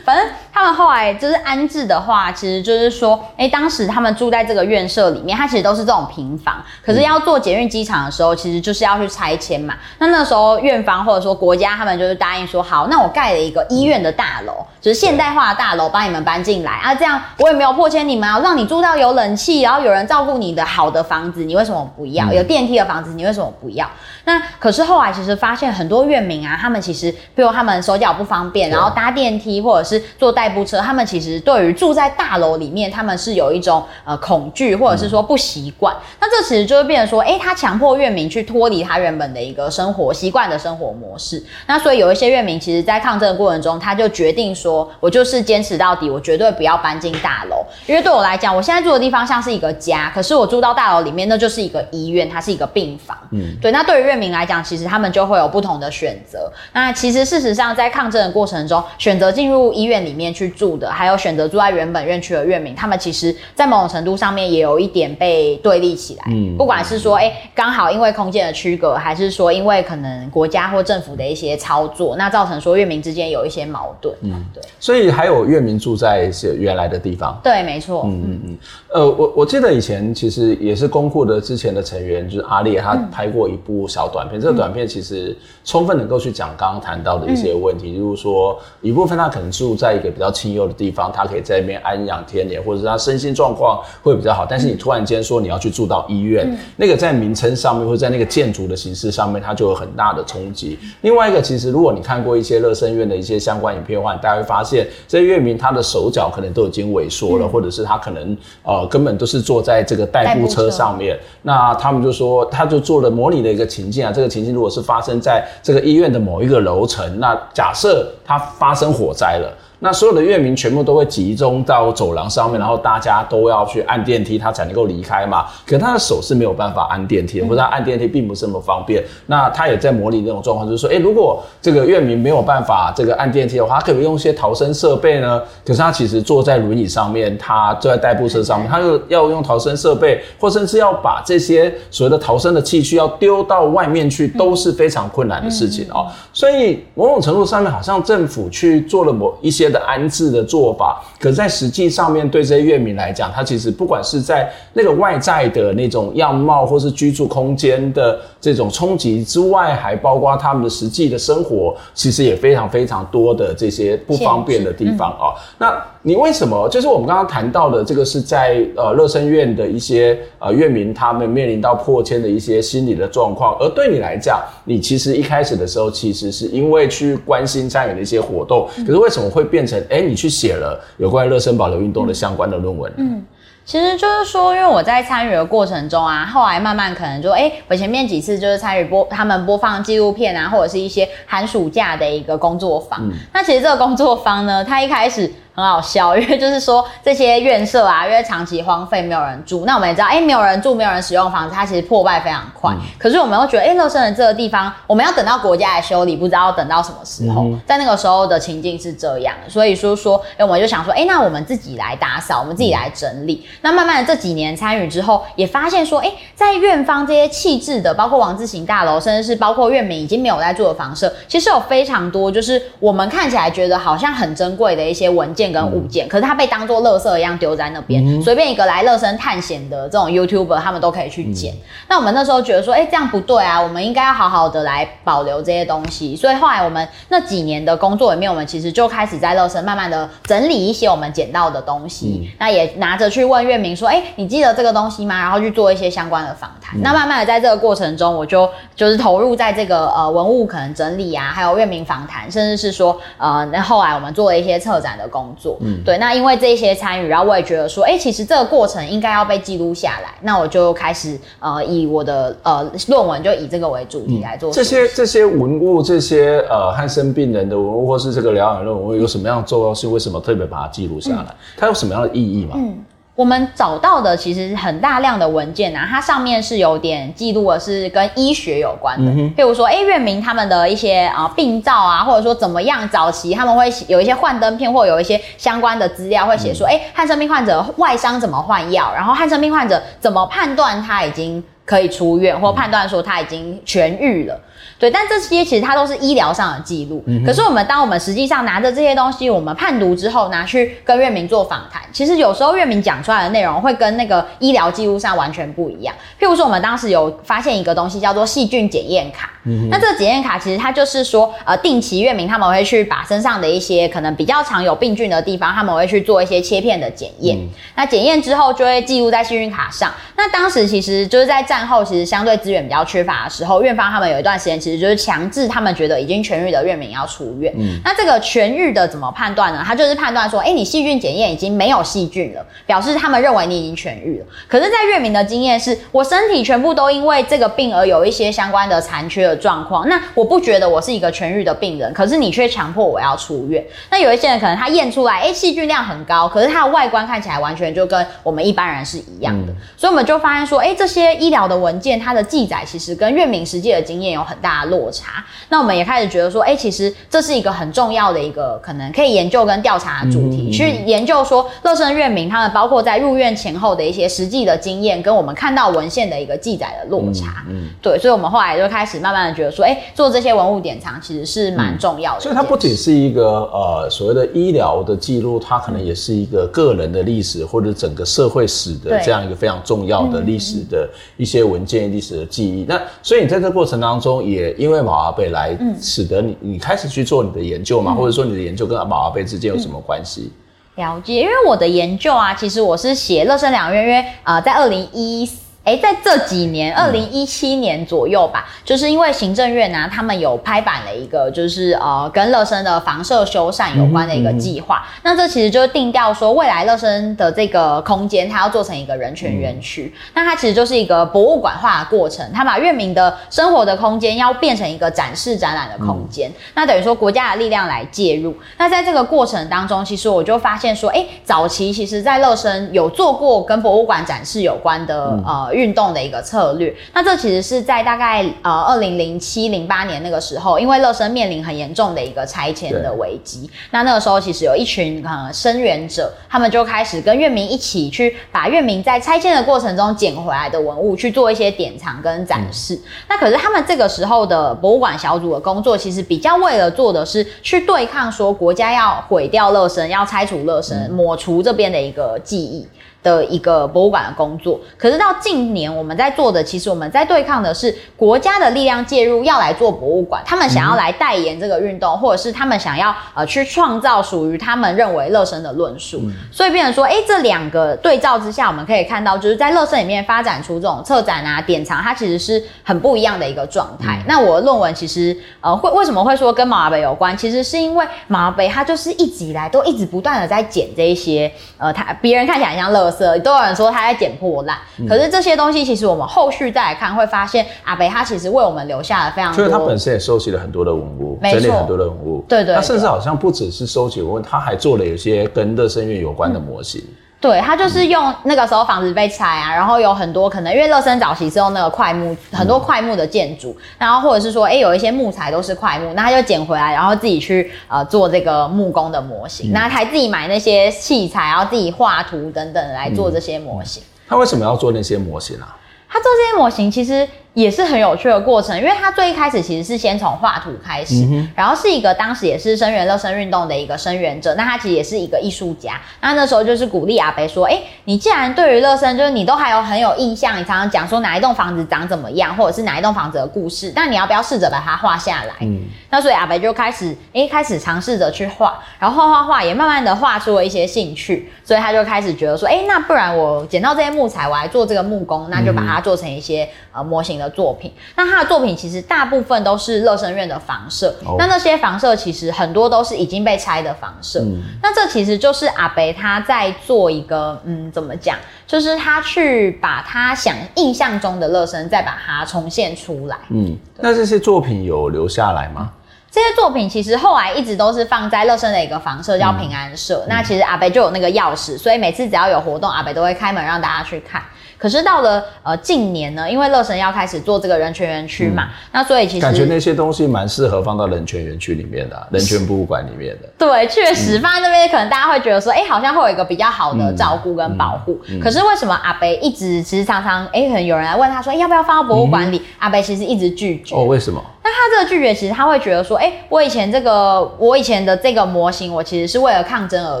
[0.04, 0.26] 反正。
[0.50, 6.60] 他们后来就是安置的话，其实就是说，哎、欸，当时他们住在这个院舍里面，它其实都是这种平房。
[6.84, 9.76] 可是要做捷运机场的时候，其实就是要去拆迁嘛。
[10.00, 16.92] 那那时候院方或者说国家，他们就是答应说，好，那我盖了一个医院的大楼，就是现代化的大楼，帮你们搬进来啊。
[16.92, 22.32] 这样我也没有破迁你们啊，让你住到有冷气，然后有人照顾你的好的房子，你为什么不要？
[22.32, 23.88] 有电梯的房子，你为什么不要？
[24.28, 35.94] 那可是后来其实发现很多院民啊，他们其实比如他们手脚不方便，然后搭电梯或者是坐代步车，他们其实对于住在大楼里面，他们是有一种呃恐惧，或者是说不习惯。
[35.94, 41.42] 嗯、那这其实就会变成说，哎、欸，他强迫院民去脱离他原本的一个生活习惯的生活模式。
[41.66, 53.16] 那所以有一些院民，其实在抗争的过程中，他就决定说，我就是坚持到底，我绝对不要搬进大楼，因为对我来讲，我现在住的地方像是一个家，可是我住到大楼里面，那就是一个医院，它是一个病房。
[53.30, 53.70] 嗯，对。
[53.70, 56.50] 那对于院民来讲，其实他们就会有不同的选择。
[56.72, 66.24] 那其实事实上，在抗争的过程中，选择进入医院里面去住的，还有选择住在原本院区的院民，他们其实在某种程度上面也有一点被对立起来。
[66.28, 74.14] 嗯，不管是说，哎、欸，刚好因为空间的区隔，还是说因为可能国家或政府的一些操作，那造成说院民之间有一些矛盾。
[74.22, 74.62] 嗯，对。
[74.80, 77.38] 所以还有院民住在是原来的地方。
[77.42, 78.02] 对，没错。
[78.06, 78.58] 嗯嗯嗯。
[78.94, 84.38] 呃，我我记得以前其实也是公库的之前的成员，就是阿烈，他拍过一部小短片。
[84.38, 94.46] 嗯、这个短片其实充分能够去讲刚刚谈到的一些问题，就、嗯、是说一部分他可能住在一个比较清幽的地方，他可以在那边安养天年，或者是他身心状况会比较好。
[94.48, 100.78] 但是你突然间说你要去住到医院，嗯、那个在名称上面或者在那个建筑的形式上面，它就有很大的冲击。
[101.02, 111.18] 另外一个，其实如果你看过一些乐生院的一些相关影片的话，大家会发现这些院民他的手脚可能都已经萎缩了，嗯、或者是他可能呃根本都是坐在这个代步车上面。
[111.42, 119.52] 那他们就说，他就做了模拟的一个情境啊，这个情境如果是发生在这个医院的某一个楼层，那假设它发生火灾了。
[119.80, 125.46] 那所有的乐民全部都会集中到走廊上面，然后大家都要去按电梯，他才能够离开嘛。
[125.64, 129.04] 可他的手是没有办法按电梯的，或者他按电梯并不是那么方便。
[129.26, 135.40] 那他也在模拟这种状况，就是说，诶，如果这个乐民没有办法这个按电梯的话，他可不可以用一些逃生设备呢？
[135.64, 146.08] 可是他其实坐在轮椅上面，他坐在代步车上面，他又要用逃生设备，或甚至要把这些所谓的逃生的器具要丢到外面去，都是非常困难的事情哦。
[146.32, 149.67] 所以某种程度上面，好像政府去做了某一些。
[149.68, 165.36] 的安置的做法，可是在实际上面对这些乐民来讲，他其实不管是在那个外在的那种样貌，或是居住空间的这种冲击之外，还包括他们的实际的生活，其实也非常非常多的这些不方便的地方啊。
[165.58, 166.68] 那你为什么？
[166.68, 179.57] 就是我们刚刚谈到的这个，是在呃乐生院的一些呃乐民，他们面临到破迁的一些心理的状况，而对你来讲，你其实一开始的时候，其实是因为去关心参与的一些活动，可是为什么会变？
[179.58, 182.92] 变成哎，你去写了有关热身保留运动的相关的论文。
[182.96, 183.24] 嗯，
[183.64, 193.00] 其实就是说，因为我在参与的过程中啊，后来慢慢可能就哎，我前面几次就是参与播他们播放纪录片啊，或者是一些寒暑假的一个工作坊。
[193.02, 195.28] 嗯，那其实这个工作坊呢，它一开始。
[195.58, 199.64] 很好笑， 因为就是说这些院舍啊，因为长期荒废，没有人住。
[199.66, 202.72] 那我们也知道，哎、欸，没有人住，没有人使用房子，它其实破败非常快。
[202.74, 207.42] 嗯、可是我们又觉得，哎、欸，乐生人这个地方，我们要等到国家来修理，不知道要等到什么时候。
[207.42, 213.44] 嗯、在那个时候的情境是这样，所以说说，哎、欸，我们就想说，哎、欸，那我们自己来打扫，我们自己来整理。
[213.44, 226.28] 嗯、那慢慢的这几年参与之后，也发现说，哎、欸，在院方这些气质的，包括王字型大楼，甚至是包括院民已经没有在住的房舍，其实有非常多，就是我们看起来觉得好像很珍贵的一些文件跟物件，嗯、可是。
[226.28, 231.54] 它被当做垃圾一样丢在那边，随、嗯、便一个来乐生探险的这种 YouTuber，他们都可以去捡。
[231.54, 231.58] 嗯、
[231.88, 236.14] 那我们那时候觉得说，哎、欸，这样不对啊，我们应该要好好的来保留这些东西。
[236.14, 245.18] 所以后来我们那几年的工作里面，我们其实就开始在乐生慢慢的整理一些我们捡到的东西，嗯、那也拿着去问月明说，哎、欸，你记得这个东西吗？
[245.18, 246.78] 然后去做一些相关的访谈。
[246.78, 255.56] 嗯、那慢慢的在这个过程中，我就就是投入在这个呃文物可能整理啊，还有月明访谈，甚至是说呃，那后来我们做了一些策展的工作。
[255.62, 256.18] 嗯，对，那。
[256.18, 260.12] 因为这些参与，然后我也觉得说，哎，其实这个过程应该要被记录下来。
[260.22, 264.52] 那我就开始呃，以我的呃论文就以这个为主题来做、嗯。
[264.52, 269.92] 这些这些文物，这些呃汉生病人的文物，或是这个疗养论文，有什么样的重要性？
[269.92, 271.26] 为什么特别把它记录下来？
[271.28, 272.54] 嗯、它有什么样的意义吗？
[272.56, 272.76] 嗯
[273.18, 294.40] 我们找到的其实很大量的文件啊，它上面是有点记录的是跟医学有关的，譬如说，哎，月明他们的一些啊病灶啊，或者说怎么样早期他们会有一些幻灯片，或有一些相关的资料会写说，哎，汉生病患者外伤怎么换药，然后汉生病患者怎么判断他已经可以出院，或判断说他已经痊愈了。
[294.78, 297.02] 对，但这些其实它都是医疗上的记录。
[297.06, 305.92] 嗯、可是我们当我们实际上拿着这些东西，我们判读之后拿去跟院民做访谈，其实有时候院民讲出来的内容会跟那个医疗记录上完全不一样。
[306.18, 309.30] 譬如说，我们当时有发现一个东西叫做细菌检验卡。
[309.44, 317.36] 嗯、那这个检验卡其实它就是说，呃，定期院民他们会去把身上的一些可能比较常有病菌的地方，他们会去做一些切片的检验。
[317.36, 319.92] 嗯、那检验之后就会记录在细菌卡上。
[320.16, 324.58] 那当时其实就是在战后，其实相对资源比较缺乏的时候，院方他们有一段时间。
[324.58, 327.52] 其实就是强制他们觉得已经痊愈的院民要出院。
[327.56, 329.62] 嗯，那这个痊愈的怎么判断呢？
[329.64, 334.26] 他就是判断说，哎、欸，你细菌检验已经没有细菌了，表示他们认为你已经痊愈了。
[334.46, 339.88] 可是，在院民的经验是，我身体全部都因为这个病而有一些相关的残缺的状况。
[339.88, 343.64] 那我不觉得我是一个痊愈的病人，可是你却强迫我要出院。
[343.90, 349.52] 那有一些人可能他验出来，哎、欸，细菌量很高，可是他的外观看起来完全就跟我们一般人是一样的。
[349.52, 355.24] 嗯、所以我们就发现说，哎、欸，这些医疗的文件，它的记载其实跟月明实际的经验有很大的落差。
[355.48, 367.44] 那我们也开始觉得说，哎、欸，其实这是一个很重要的一个可能可以研究跟调查的主题，去研究说乐生月明他们包括在入院前后的一些实际的经验，跟我们看到文献的一个记载的落差。
[367.48, 372.20] 嗯，嗯，对，所以我们后来就开始慢慢的觉得说，哎、欸，做这些文物典藏其实是蛮重要的、嗯。
[372.20, 373.22] 所以它不仅是一个
[373.52, 382.64] 呃所谓的医疗的记录，它可能也是一个个人的历史或者整个社会史的这样一个非常重要的历史的一些文件、历史的记忆。
[382.68, 390.32] 那所以你在这过程当中，也因为马阿贝来，使得你你开始去做你的研究嘛，或者说你的研究跟马阿贝之间有什么关系？
[390.76, 395.28] 了解，因为我的研究啊，其实我是写乐生两院，因为呃，在二零一。
[395.68, 404.82] 哎，在这几年，二零一七年左右吧，嗯、就是因为行政院呢、啊，他们有拍板了一个，就是呃，跟乐生的房舍修缮有关的一个计划。
[404.86, 409.92] 嗯嗯、那这其实就是定调说，未来乐生的这个空间，它要做成一个人权园区。
[409.94, 416.30] 嗯、那它其实就是一个博物馆化的过程，它把月民的生活的空间要变成一个展示展览的空间。
[416.30, 418.34] 嗯、那等于说国家的力量来介入。
[418.56, 425.57] 那在这个过程当中，其实我就发现说，哎，早期其实在乐生有做过跟博物馆展示有关的、嗯、呃。
[425.58, 442.76] 运动的一个策略，那这其实是在大概呃二零零七零八年那个时候，因为乐生面临很严重的一个拆迁的危机，那那个时候其实有一群呃声援者，他们就开始跟乐民一起去把乐民在拆迁的过程中捡回来的文物去做一些典藏跟展示。
[442.76, 452.66] 嗯、那可是他们这个时候的博物馆小组的工作，其实比较为了做的是去对抗说国家要毁掉乐生，要拆除乐生，嗯、抹除这边的一个记忆。
[453.02, 473.98] 的一个博物馆的工作，可是到近年我们在做的，其实我们在对抗的是国家的力量介入，要来做博物馆，他们想要来代言这个运动，或者是他们想要呃去创造属于他们认为乐生的论述，嗯、所以变成说，哎，这两个对照之下，我们可以看到，就是在乐生里面发展出这种策展啊、典藏，它其实是很不一样的一个状态。
[474.00, 477.16] 嗯、那我的论文其实呃会为什么会说跟马阿伯有关？
[477.16, 482.87] 其实是因为马阿伯他就是一直以来都一直不断的在捡这一些呃他别人看起来很像乐。
[483.22, 496.80] 都有人说他在捡破烂，嗯、可是这些东西其实我们后续再来看，会发现阿北他其实为我们留下了非常多，所以他本身也收集了很多的文物，整理很多的文物，对，对对，他甚至好像不只是收集文物，他还做了有些跟乐生院有关的模型。
[496.80, 513.82] 嗯对，他就是用那个时候房子被拆啊，然后有很多可能因为乐生早期是用那个块木，很多块木的建筑，然后或者是说，哎，有一些木材都是块木，那他就捡回来，然后自己去呃做这个木工的模型，那还自己买那些器材，然后自己画图等等来做这些模型。
[514.08, 515.56] 他为什么要做那些模型啊？
[515.88, 517.08] 他做这些模型其实。
[517.38, 535.34] 也是很有趣的过程，因为他最一开始其实是先从画图开始，嗯、然后是一个当时也是声援乐生运动的一个声援者，那他其实也是一个艺术家，那那时候就是鼓励阿北说，哎、欸，你既然对于乐生就是你都还有很有印象，你常常讲说哪一栋房子长怎么样，或者是哪一栋房子的故事，那你要不要试着把它画下来？
[535.42, 535.60] 嗯，
[535.90, 548.08] 那所以阿北就开始，哎、欸，开始尝试着去画，然后画画画也慢慢的画出了一些兴趣，所以他就开始觉得说，哎、欸，那不然我捡到这些木材，我来做这个木工，那就把它做成一些呃模型的作品，那。
[548.08, 554.20] 他的作品其实大部分都是乐生院的房舍，哦、那那些房舍其实很多都是已经被拆的房舍。
[554.20, 558.16] 嗯、那这其实就是阿北他在做一个，嗯，怎么讲？
[558.46, 563.16] 就是他去把他想印象中的乐生再把它重现出来。
[563.28, 565.70] 嗯，那这些作品有留下来吗？
[566.10, 570.02] 这些作品其实后来一直都是放在乐生的一个房舍，叫平安社。
[570.06, 574.22] 嗯、那其实阿北就有那个钥匙，所以每次只要有活动，阿北都会开门让大家去看。
[574.58, 583.28] 可是到了呃近年呢，因为乐神要开始做这个人权园区嘛，嗯、那所以其实感觉那些东西蛮适合放到人权园区里面的、啊，人权博物馆里面的。
[583.38, 587.98] 对，确实、嗯、放在那边，可能大家会觉得说，哎、欸，好像会有一个比较好的照顾跟保护。
[588.20, 592.38] 可是为什么阿北一直其实常常，哎、欸，可能有人来问他说，欸、要不要放到博物馆里？
[592.38, 593.76] 嗯、阿北其实一直拒绝。
[593.76, 594.20] 哦，为什么？
[594.48, 600.00] 那他这个拒绝，其实他会觉得说，哎、欸，我以前这个，我以前的这个模型，我其实是为了抗争而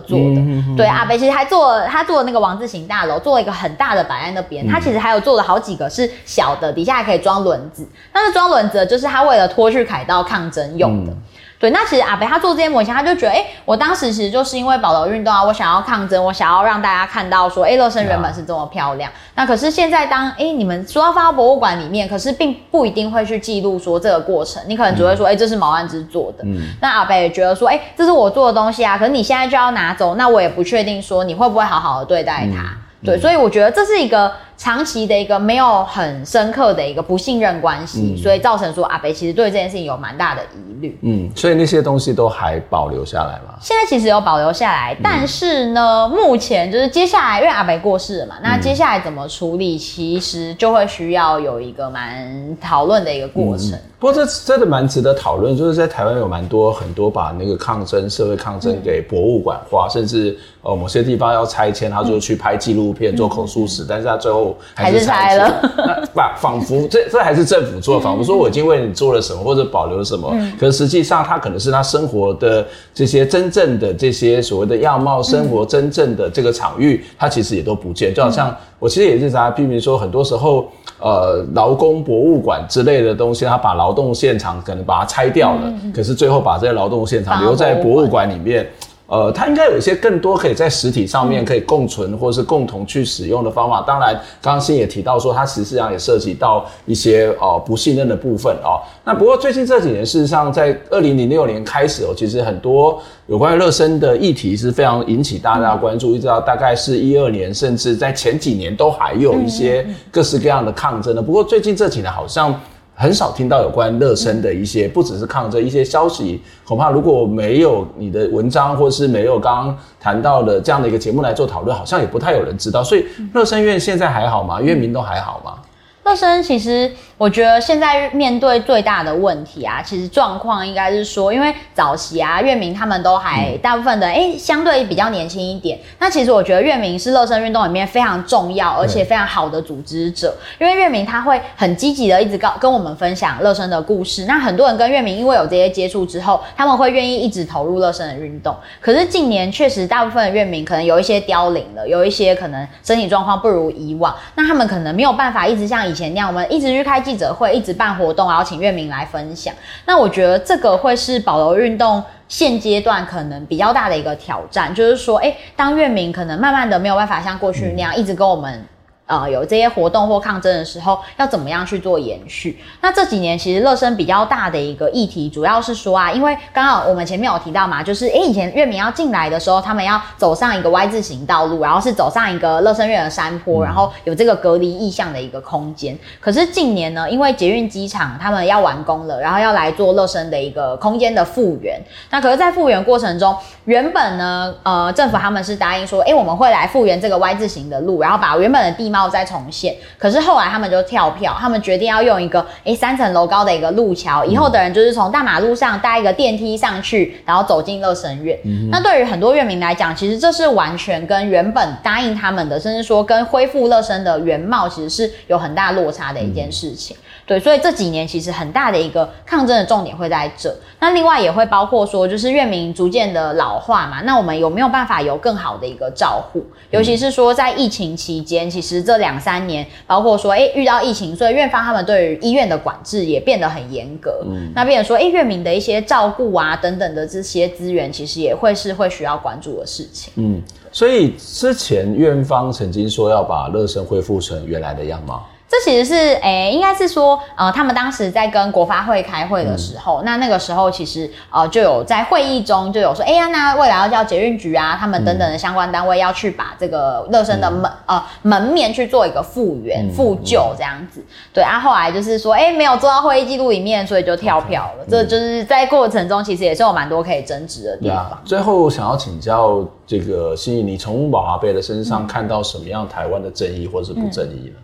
[0.00, 0.76] 做的。
[0.76, 4.64] 对，阿北其实还做了，他做了那个王字形大楼，做了一个很大的摆在那边。
[4.64, 7.84] 嗯、他其实还有做了好几个是小的，底下还可以装轮子。
[8.12, 11.12] 但是装轮子的就是他为了拖去凯道抗争用的。
[11.56, 19.10] 嗯对，那其实阿北他做这些模型，他就觉得，哎，我当时其实就是因为保留运动啊，我想要抗争，我想要让大家看到说，哎，乐生原本是这么漂亮。
[19.10, 26.44] 啊、那可是现在当，哎，你们说要放到博物馆里面，可是并不一定会去记录说这个过程，你可能只会说，哎、嗯，这是毛安之做的。
[26.44, 26.74] 嗯。
[26.82, 32.60] 那阿北也觉得说，哎，这是我做的东西啊，可是你现在就要拿走，那我也不确定说你会不会好好的对待它。
[32.60, 40.98] 嗯、对，所以我觉得这是一个长期的一个没有很深刻的一个不信任关系，嗯、所以造成说阿北其实对这件事情有蛮大的疑虑。
[41.02, 43.54] 嗯，所以那些东西都还保留下来吗？
[43.60, 53.72] 现在其实有保留下来，但是呢，嗯、目前就是接下来因为阿北过世了嘛，那接下来怎么处理，其实就会需要有一个蛮讨论的一个过程。
[53.72, 66.10] 嗯不过这真的蛮值得讨论，就是在台湾有蛮多很多把那个抗争、社会抗争给博物馆化，嗯、甚至呃某些地方要拆迁，他就去拍纪录片、嗯、做口述史，但是他最后还是拆了。
[66.12, 80.66] 那仿佛这这还是政府做，仿佛说我已经为你做了什么或者保留了什么，嗯、可是实际上他可能是他生活的这些真正的这些所谓的样貌、生活真正的这个场域，他其实也都不见，就好像我其实也是在批评说，很多时候。
[80.98, 88.66] 呃，劳工博物馆之类的东西，他把劳动现场可能把它拆掉了，嗯、可是最后把这些劳动现场留在博物馆里面。
[89.08, 93.80] 呃，它应该有一些更多可以在实体上面可以共存或是共同去使用的方法。
[93.86, 98.82] 当然，刚刚新也提到说，它实际上也涉及到一些呃不信任的部分哦。
[99.04, 111.22] 那不过最近这几年，事实上在二零零六年开始哦，其实很多有关于热身的议题是非常引起大家的关注，一直到大概是一二年，甚至在前几年都还有一些各式各样的抗争的。
[111.22, 112.52] 不过最近这几年好像。
[112.98, 122.82] 很少听到有关乐生的一些，不只是抗争一些消息，恐怕如果没有你的文章，或是没有刚刚谈到的这样的一个节目来做讨论，好像也不太有人知道。
[122.82, 124.62] 所以乐生院现在还好吗？
[124.62, 125.58] 院民都还好吗？
[126.06, 126.90] 乐生其实。
[127.18, 135.78] 我觉得现在面对最大的问题啊，其实状况应该是说，因为早期啊，月明他们都还大部分的哎、欸，相对比较年轻一点。
[135.98, 144.26] 那其实我觉得月明是乐生运动里面非常重要而且非常好的组织者，因为月明他会很积极的一直告跟我们分享乐生的故事。
[144.26, 148.54] 那很多人跟月明因为有这些接触之后，他们会愿意一直投入乐生的运动。
[148.78, 159.54] 可是近年确实大部分的月明可能有一些凋零了，有一些可能身体状况不如以往，那他们可能没有办法一直像以前那样，我们一直去开记者会，一直办活动，然后请月明来分享。
[159.86, 168.64] 那我觉得这个会是保留运动现阶段可能比较大的一个挑战，就是说，诶，当月明可能慢慢的没有办法像过去那样一直跟我们。
[169.06, 172.58] 呃，有这些活动或抗争的时候，要怎么样去做延续？
[172.80, 185.96] 那这几年其实乐生比较大的一个议题，主要是说啊，因为刚好我们前面有提到嘛，就是诶，以前院民要进来的时候，他们要走上一个 Y 字形道路，然后是走上一个乐生院的山坡，然后有这个隔离意向的一个空间。
[186.20, 191.80] 可是近年呢，因为捷运机场他们要完工了，然后要来做乐生的一个空间的复原。
[192.10, 193.36] 那可是，在复原过程中，
[193.66, 198.96] 原本呢，呃，政府他们是答应说，诶，我们会来复原这个 Y 字形的路，然后把原本的地貌。
[198.96, 208.38] 然后再重现，可是后来他们就跳票，他们决定要用一个诶三层楼高的一个路桥，以后的人就是从大马路上搭一个电梯上去，然后走进乐神院。
[208.44, 216.96] 嗯、那对于很多院民来讲，其实这是完全跟原本答应他们的，甚至说跟恢复乐生的原貌，其实是有很大落差的一件事情。
[216.96, 220.54] 嗯对，所以这几年其实很大的一个抗争的重点会在这。
[220.78, 226.44] 那另外也会包括说，就是院民逐渐的老化嘛，那我们有没有办法有更好的一个照护？
[226.70, 234.22] 尤其是说在疫情期间，其实这两三年，包括说，哎，遇到疫情，所以院方他们对于医院的管制也变得很严格。
[234.24, 240.12] 嗯，那变成说，哎，院民的一些照顾啊等等的这些资源，其实也会是会需要关注的事情。
[240.14, 245.26] 嗯，所以之前院方曾经说要把乐生恢复成原来的样貌。
[245.48, 261.00] 这其实是诶、欸，应该是说，呃，他们当时在跟国发会开会的时候，嗯、那那个时候其实呃就有在会议中就有说，哎、欸、呀，那未来要叫捷运局啊，他们等等的相关单位要去把这个乐生的门、嗯、呃门面去做一个复原、复旧这样子。
[261.32, 264.84] 对啊，后来就是说，哎、欸，没有做到会议记录里面，所以就跳票了。
[264.84, 267.98] 嗯、这就是在过程中其实也是有蛮多可以争执的地方。
[267.98, 274.56] 啊、最后想要请教这个欣仪，你从马华贝的身上看到什么样台湾的正义或是不正义呢？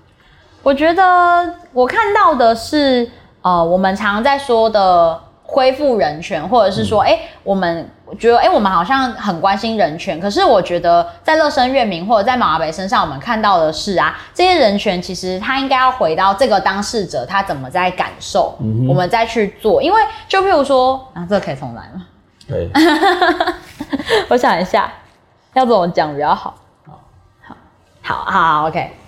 [0.63, 3.11] 嗯我觉得我看到的是，
[3.43, 10.21] 呃，我们常常在说的恢复人权，或者是说，哎、嗯欸，我们觉得，哎、欸，我们好像很关心人权。
[10.21, 19.83] 可是我觉得，在乐生月明或者在马阿伯身上，我们看到的是啊，这些人权其实他应该要回到这个当事者他怎么在感受，嗯、我们再去做。
[19.83, 22.07] 因为就譬如说，啊，这个可以重来吗？
[22.47, 22.71] 对。
[24.31, 24.93] 我想一下，
[25.55, 26.55] 要怎么讲比较好？
[26.87, 27.57] 好，
[28.01, 29.02] 好，好，好，OK。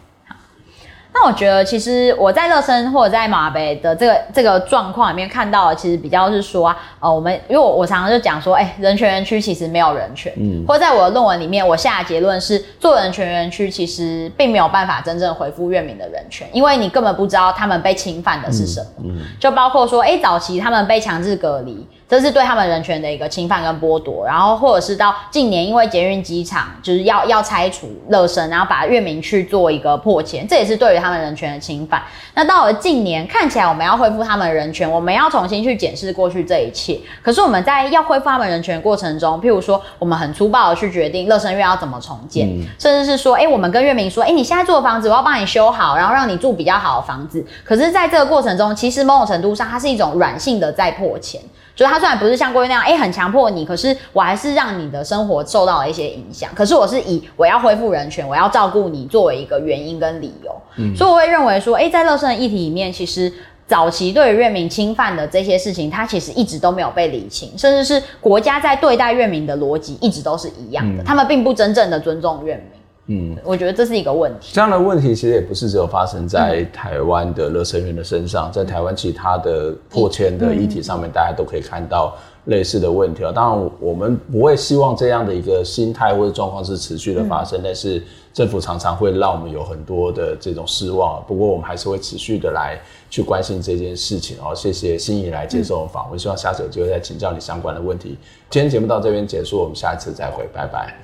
[1.15, 21.87] 那我觉得，其实我在乐生或者在马北的这个这个状况里面看到的，其实比较是说啊，呃，我们因为我我常常就讲说，哎、欸，人权园区其实没有人权，嗯，或者在我的论文里面，我下的结论是，做人权园区其实并没有办法真正恢复院民的人权，因为你根本不知道他们被侵犯的是什么，嗯，嗯就包括说，哎、欸，早期他们被强制隔离。
[22.09, 24.25] 这是对他们人权的一个侵犯跟剥夺。
[24.27, 32.03] 然后或者是到近年，因为捷运机场就是要要拆除乐生，然后把月明去做一个破迁，这也是对于他们人权的侵犯。
[32.35, 36.99] 那到了近年，看起来我们要恢复他们的人权，我们要重新去检视过去这一切。
[37.23, 47.45] 可是我们在要恢复他们人权的过程中，譬如说，我们很粗暴的去决定乐生院要怎么重建，嗯、甚至是说，哎、欸，我们跟月明说，哎、欸，你现在住的房子，我要帮你修好，然后让你住比较好的房子。
[47.65, 51.41] 可是，在这个过程中，其实某种程度上，它是一种软性的在破迁。
[51.77, 56.49] 就是他虽然不是像过去那样，哎、欸，很强迫你，可是我还是让你的生活受到了一些影响。
[56.55, 60.55] 可是我是以我要恢复人权，我要照顾你作为一个原因跟理由。
[60.77, 63.33] 嗯，所以我会认为说，哎、欸，在乐生的议题里面，其实
[63.66, 72.74] 早期对于月明侵犯的这些事情，他其实一直都没有被理清，甚至是国家在对待月明的逻辑一直都是一样的，嗯、他们并不真正的尊重月明。
[73.07, 74.51] 嗯，我觉得这是一个问题。
[74.55, 83.31] 这样的问题其实也不是只有发生在台湾的乐生院的身上，嗯、在台湾其他的破千的议题上面，大家都可以看到类似的问题啊。
[83.31, 88.03] 当然，我们不会希望这样的一个心态或者状况是持续的发生，嗯、但是
[88.33, 91.23] 政府常常会让我们有很多的这种失望。
[91.27, 92.81] 不过，我们还是会持续的来
[93.11, 94.39] 去关心这件事情。
[94.39, 98.17] 然后，谢谢心怡来接受我们访问，嗯、希望下次有机会再请教你相关的问题。
[98.49, 101.04] 今天节目到这边结束，我们下一次再会，拜拜。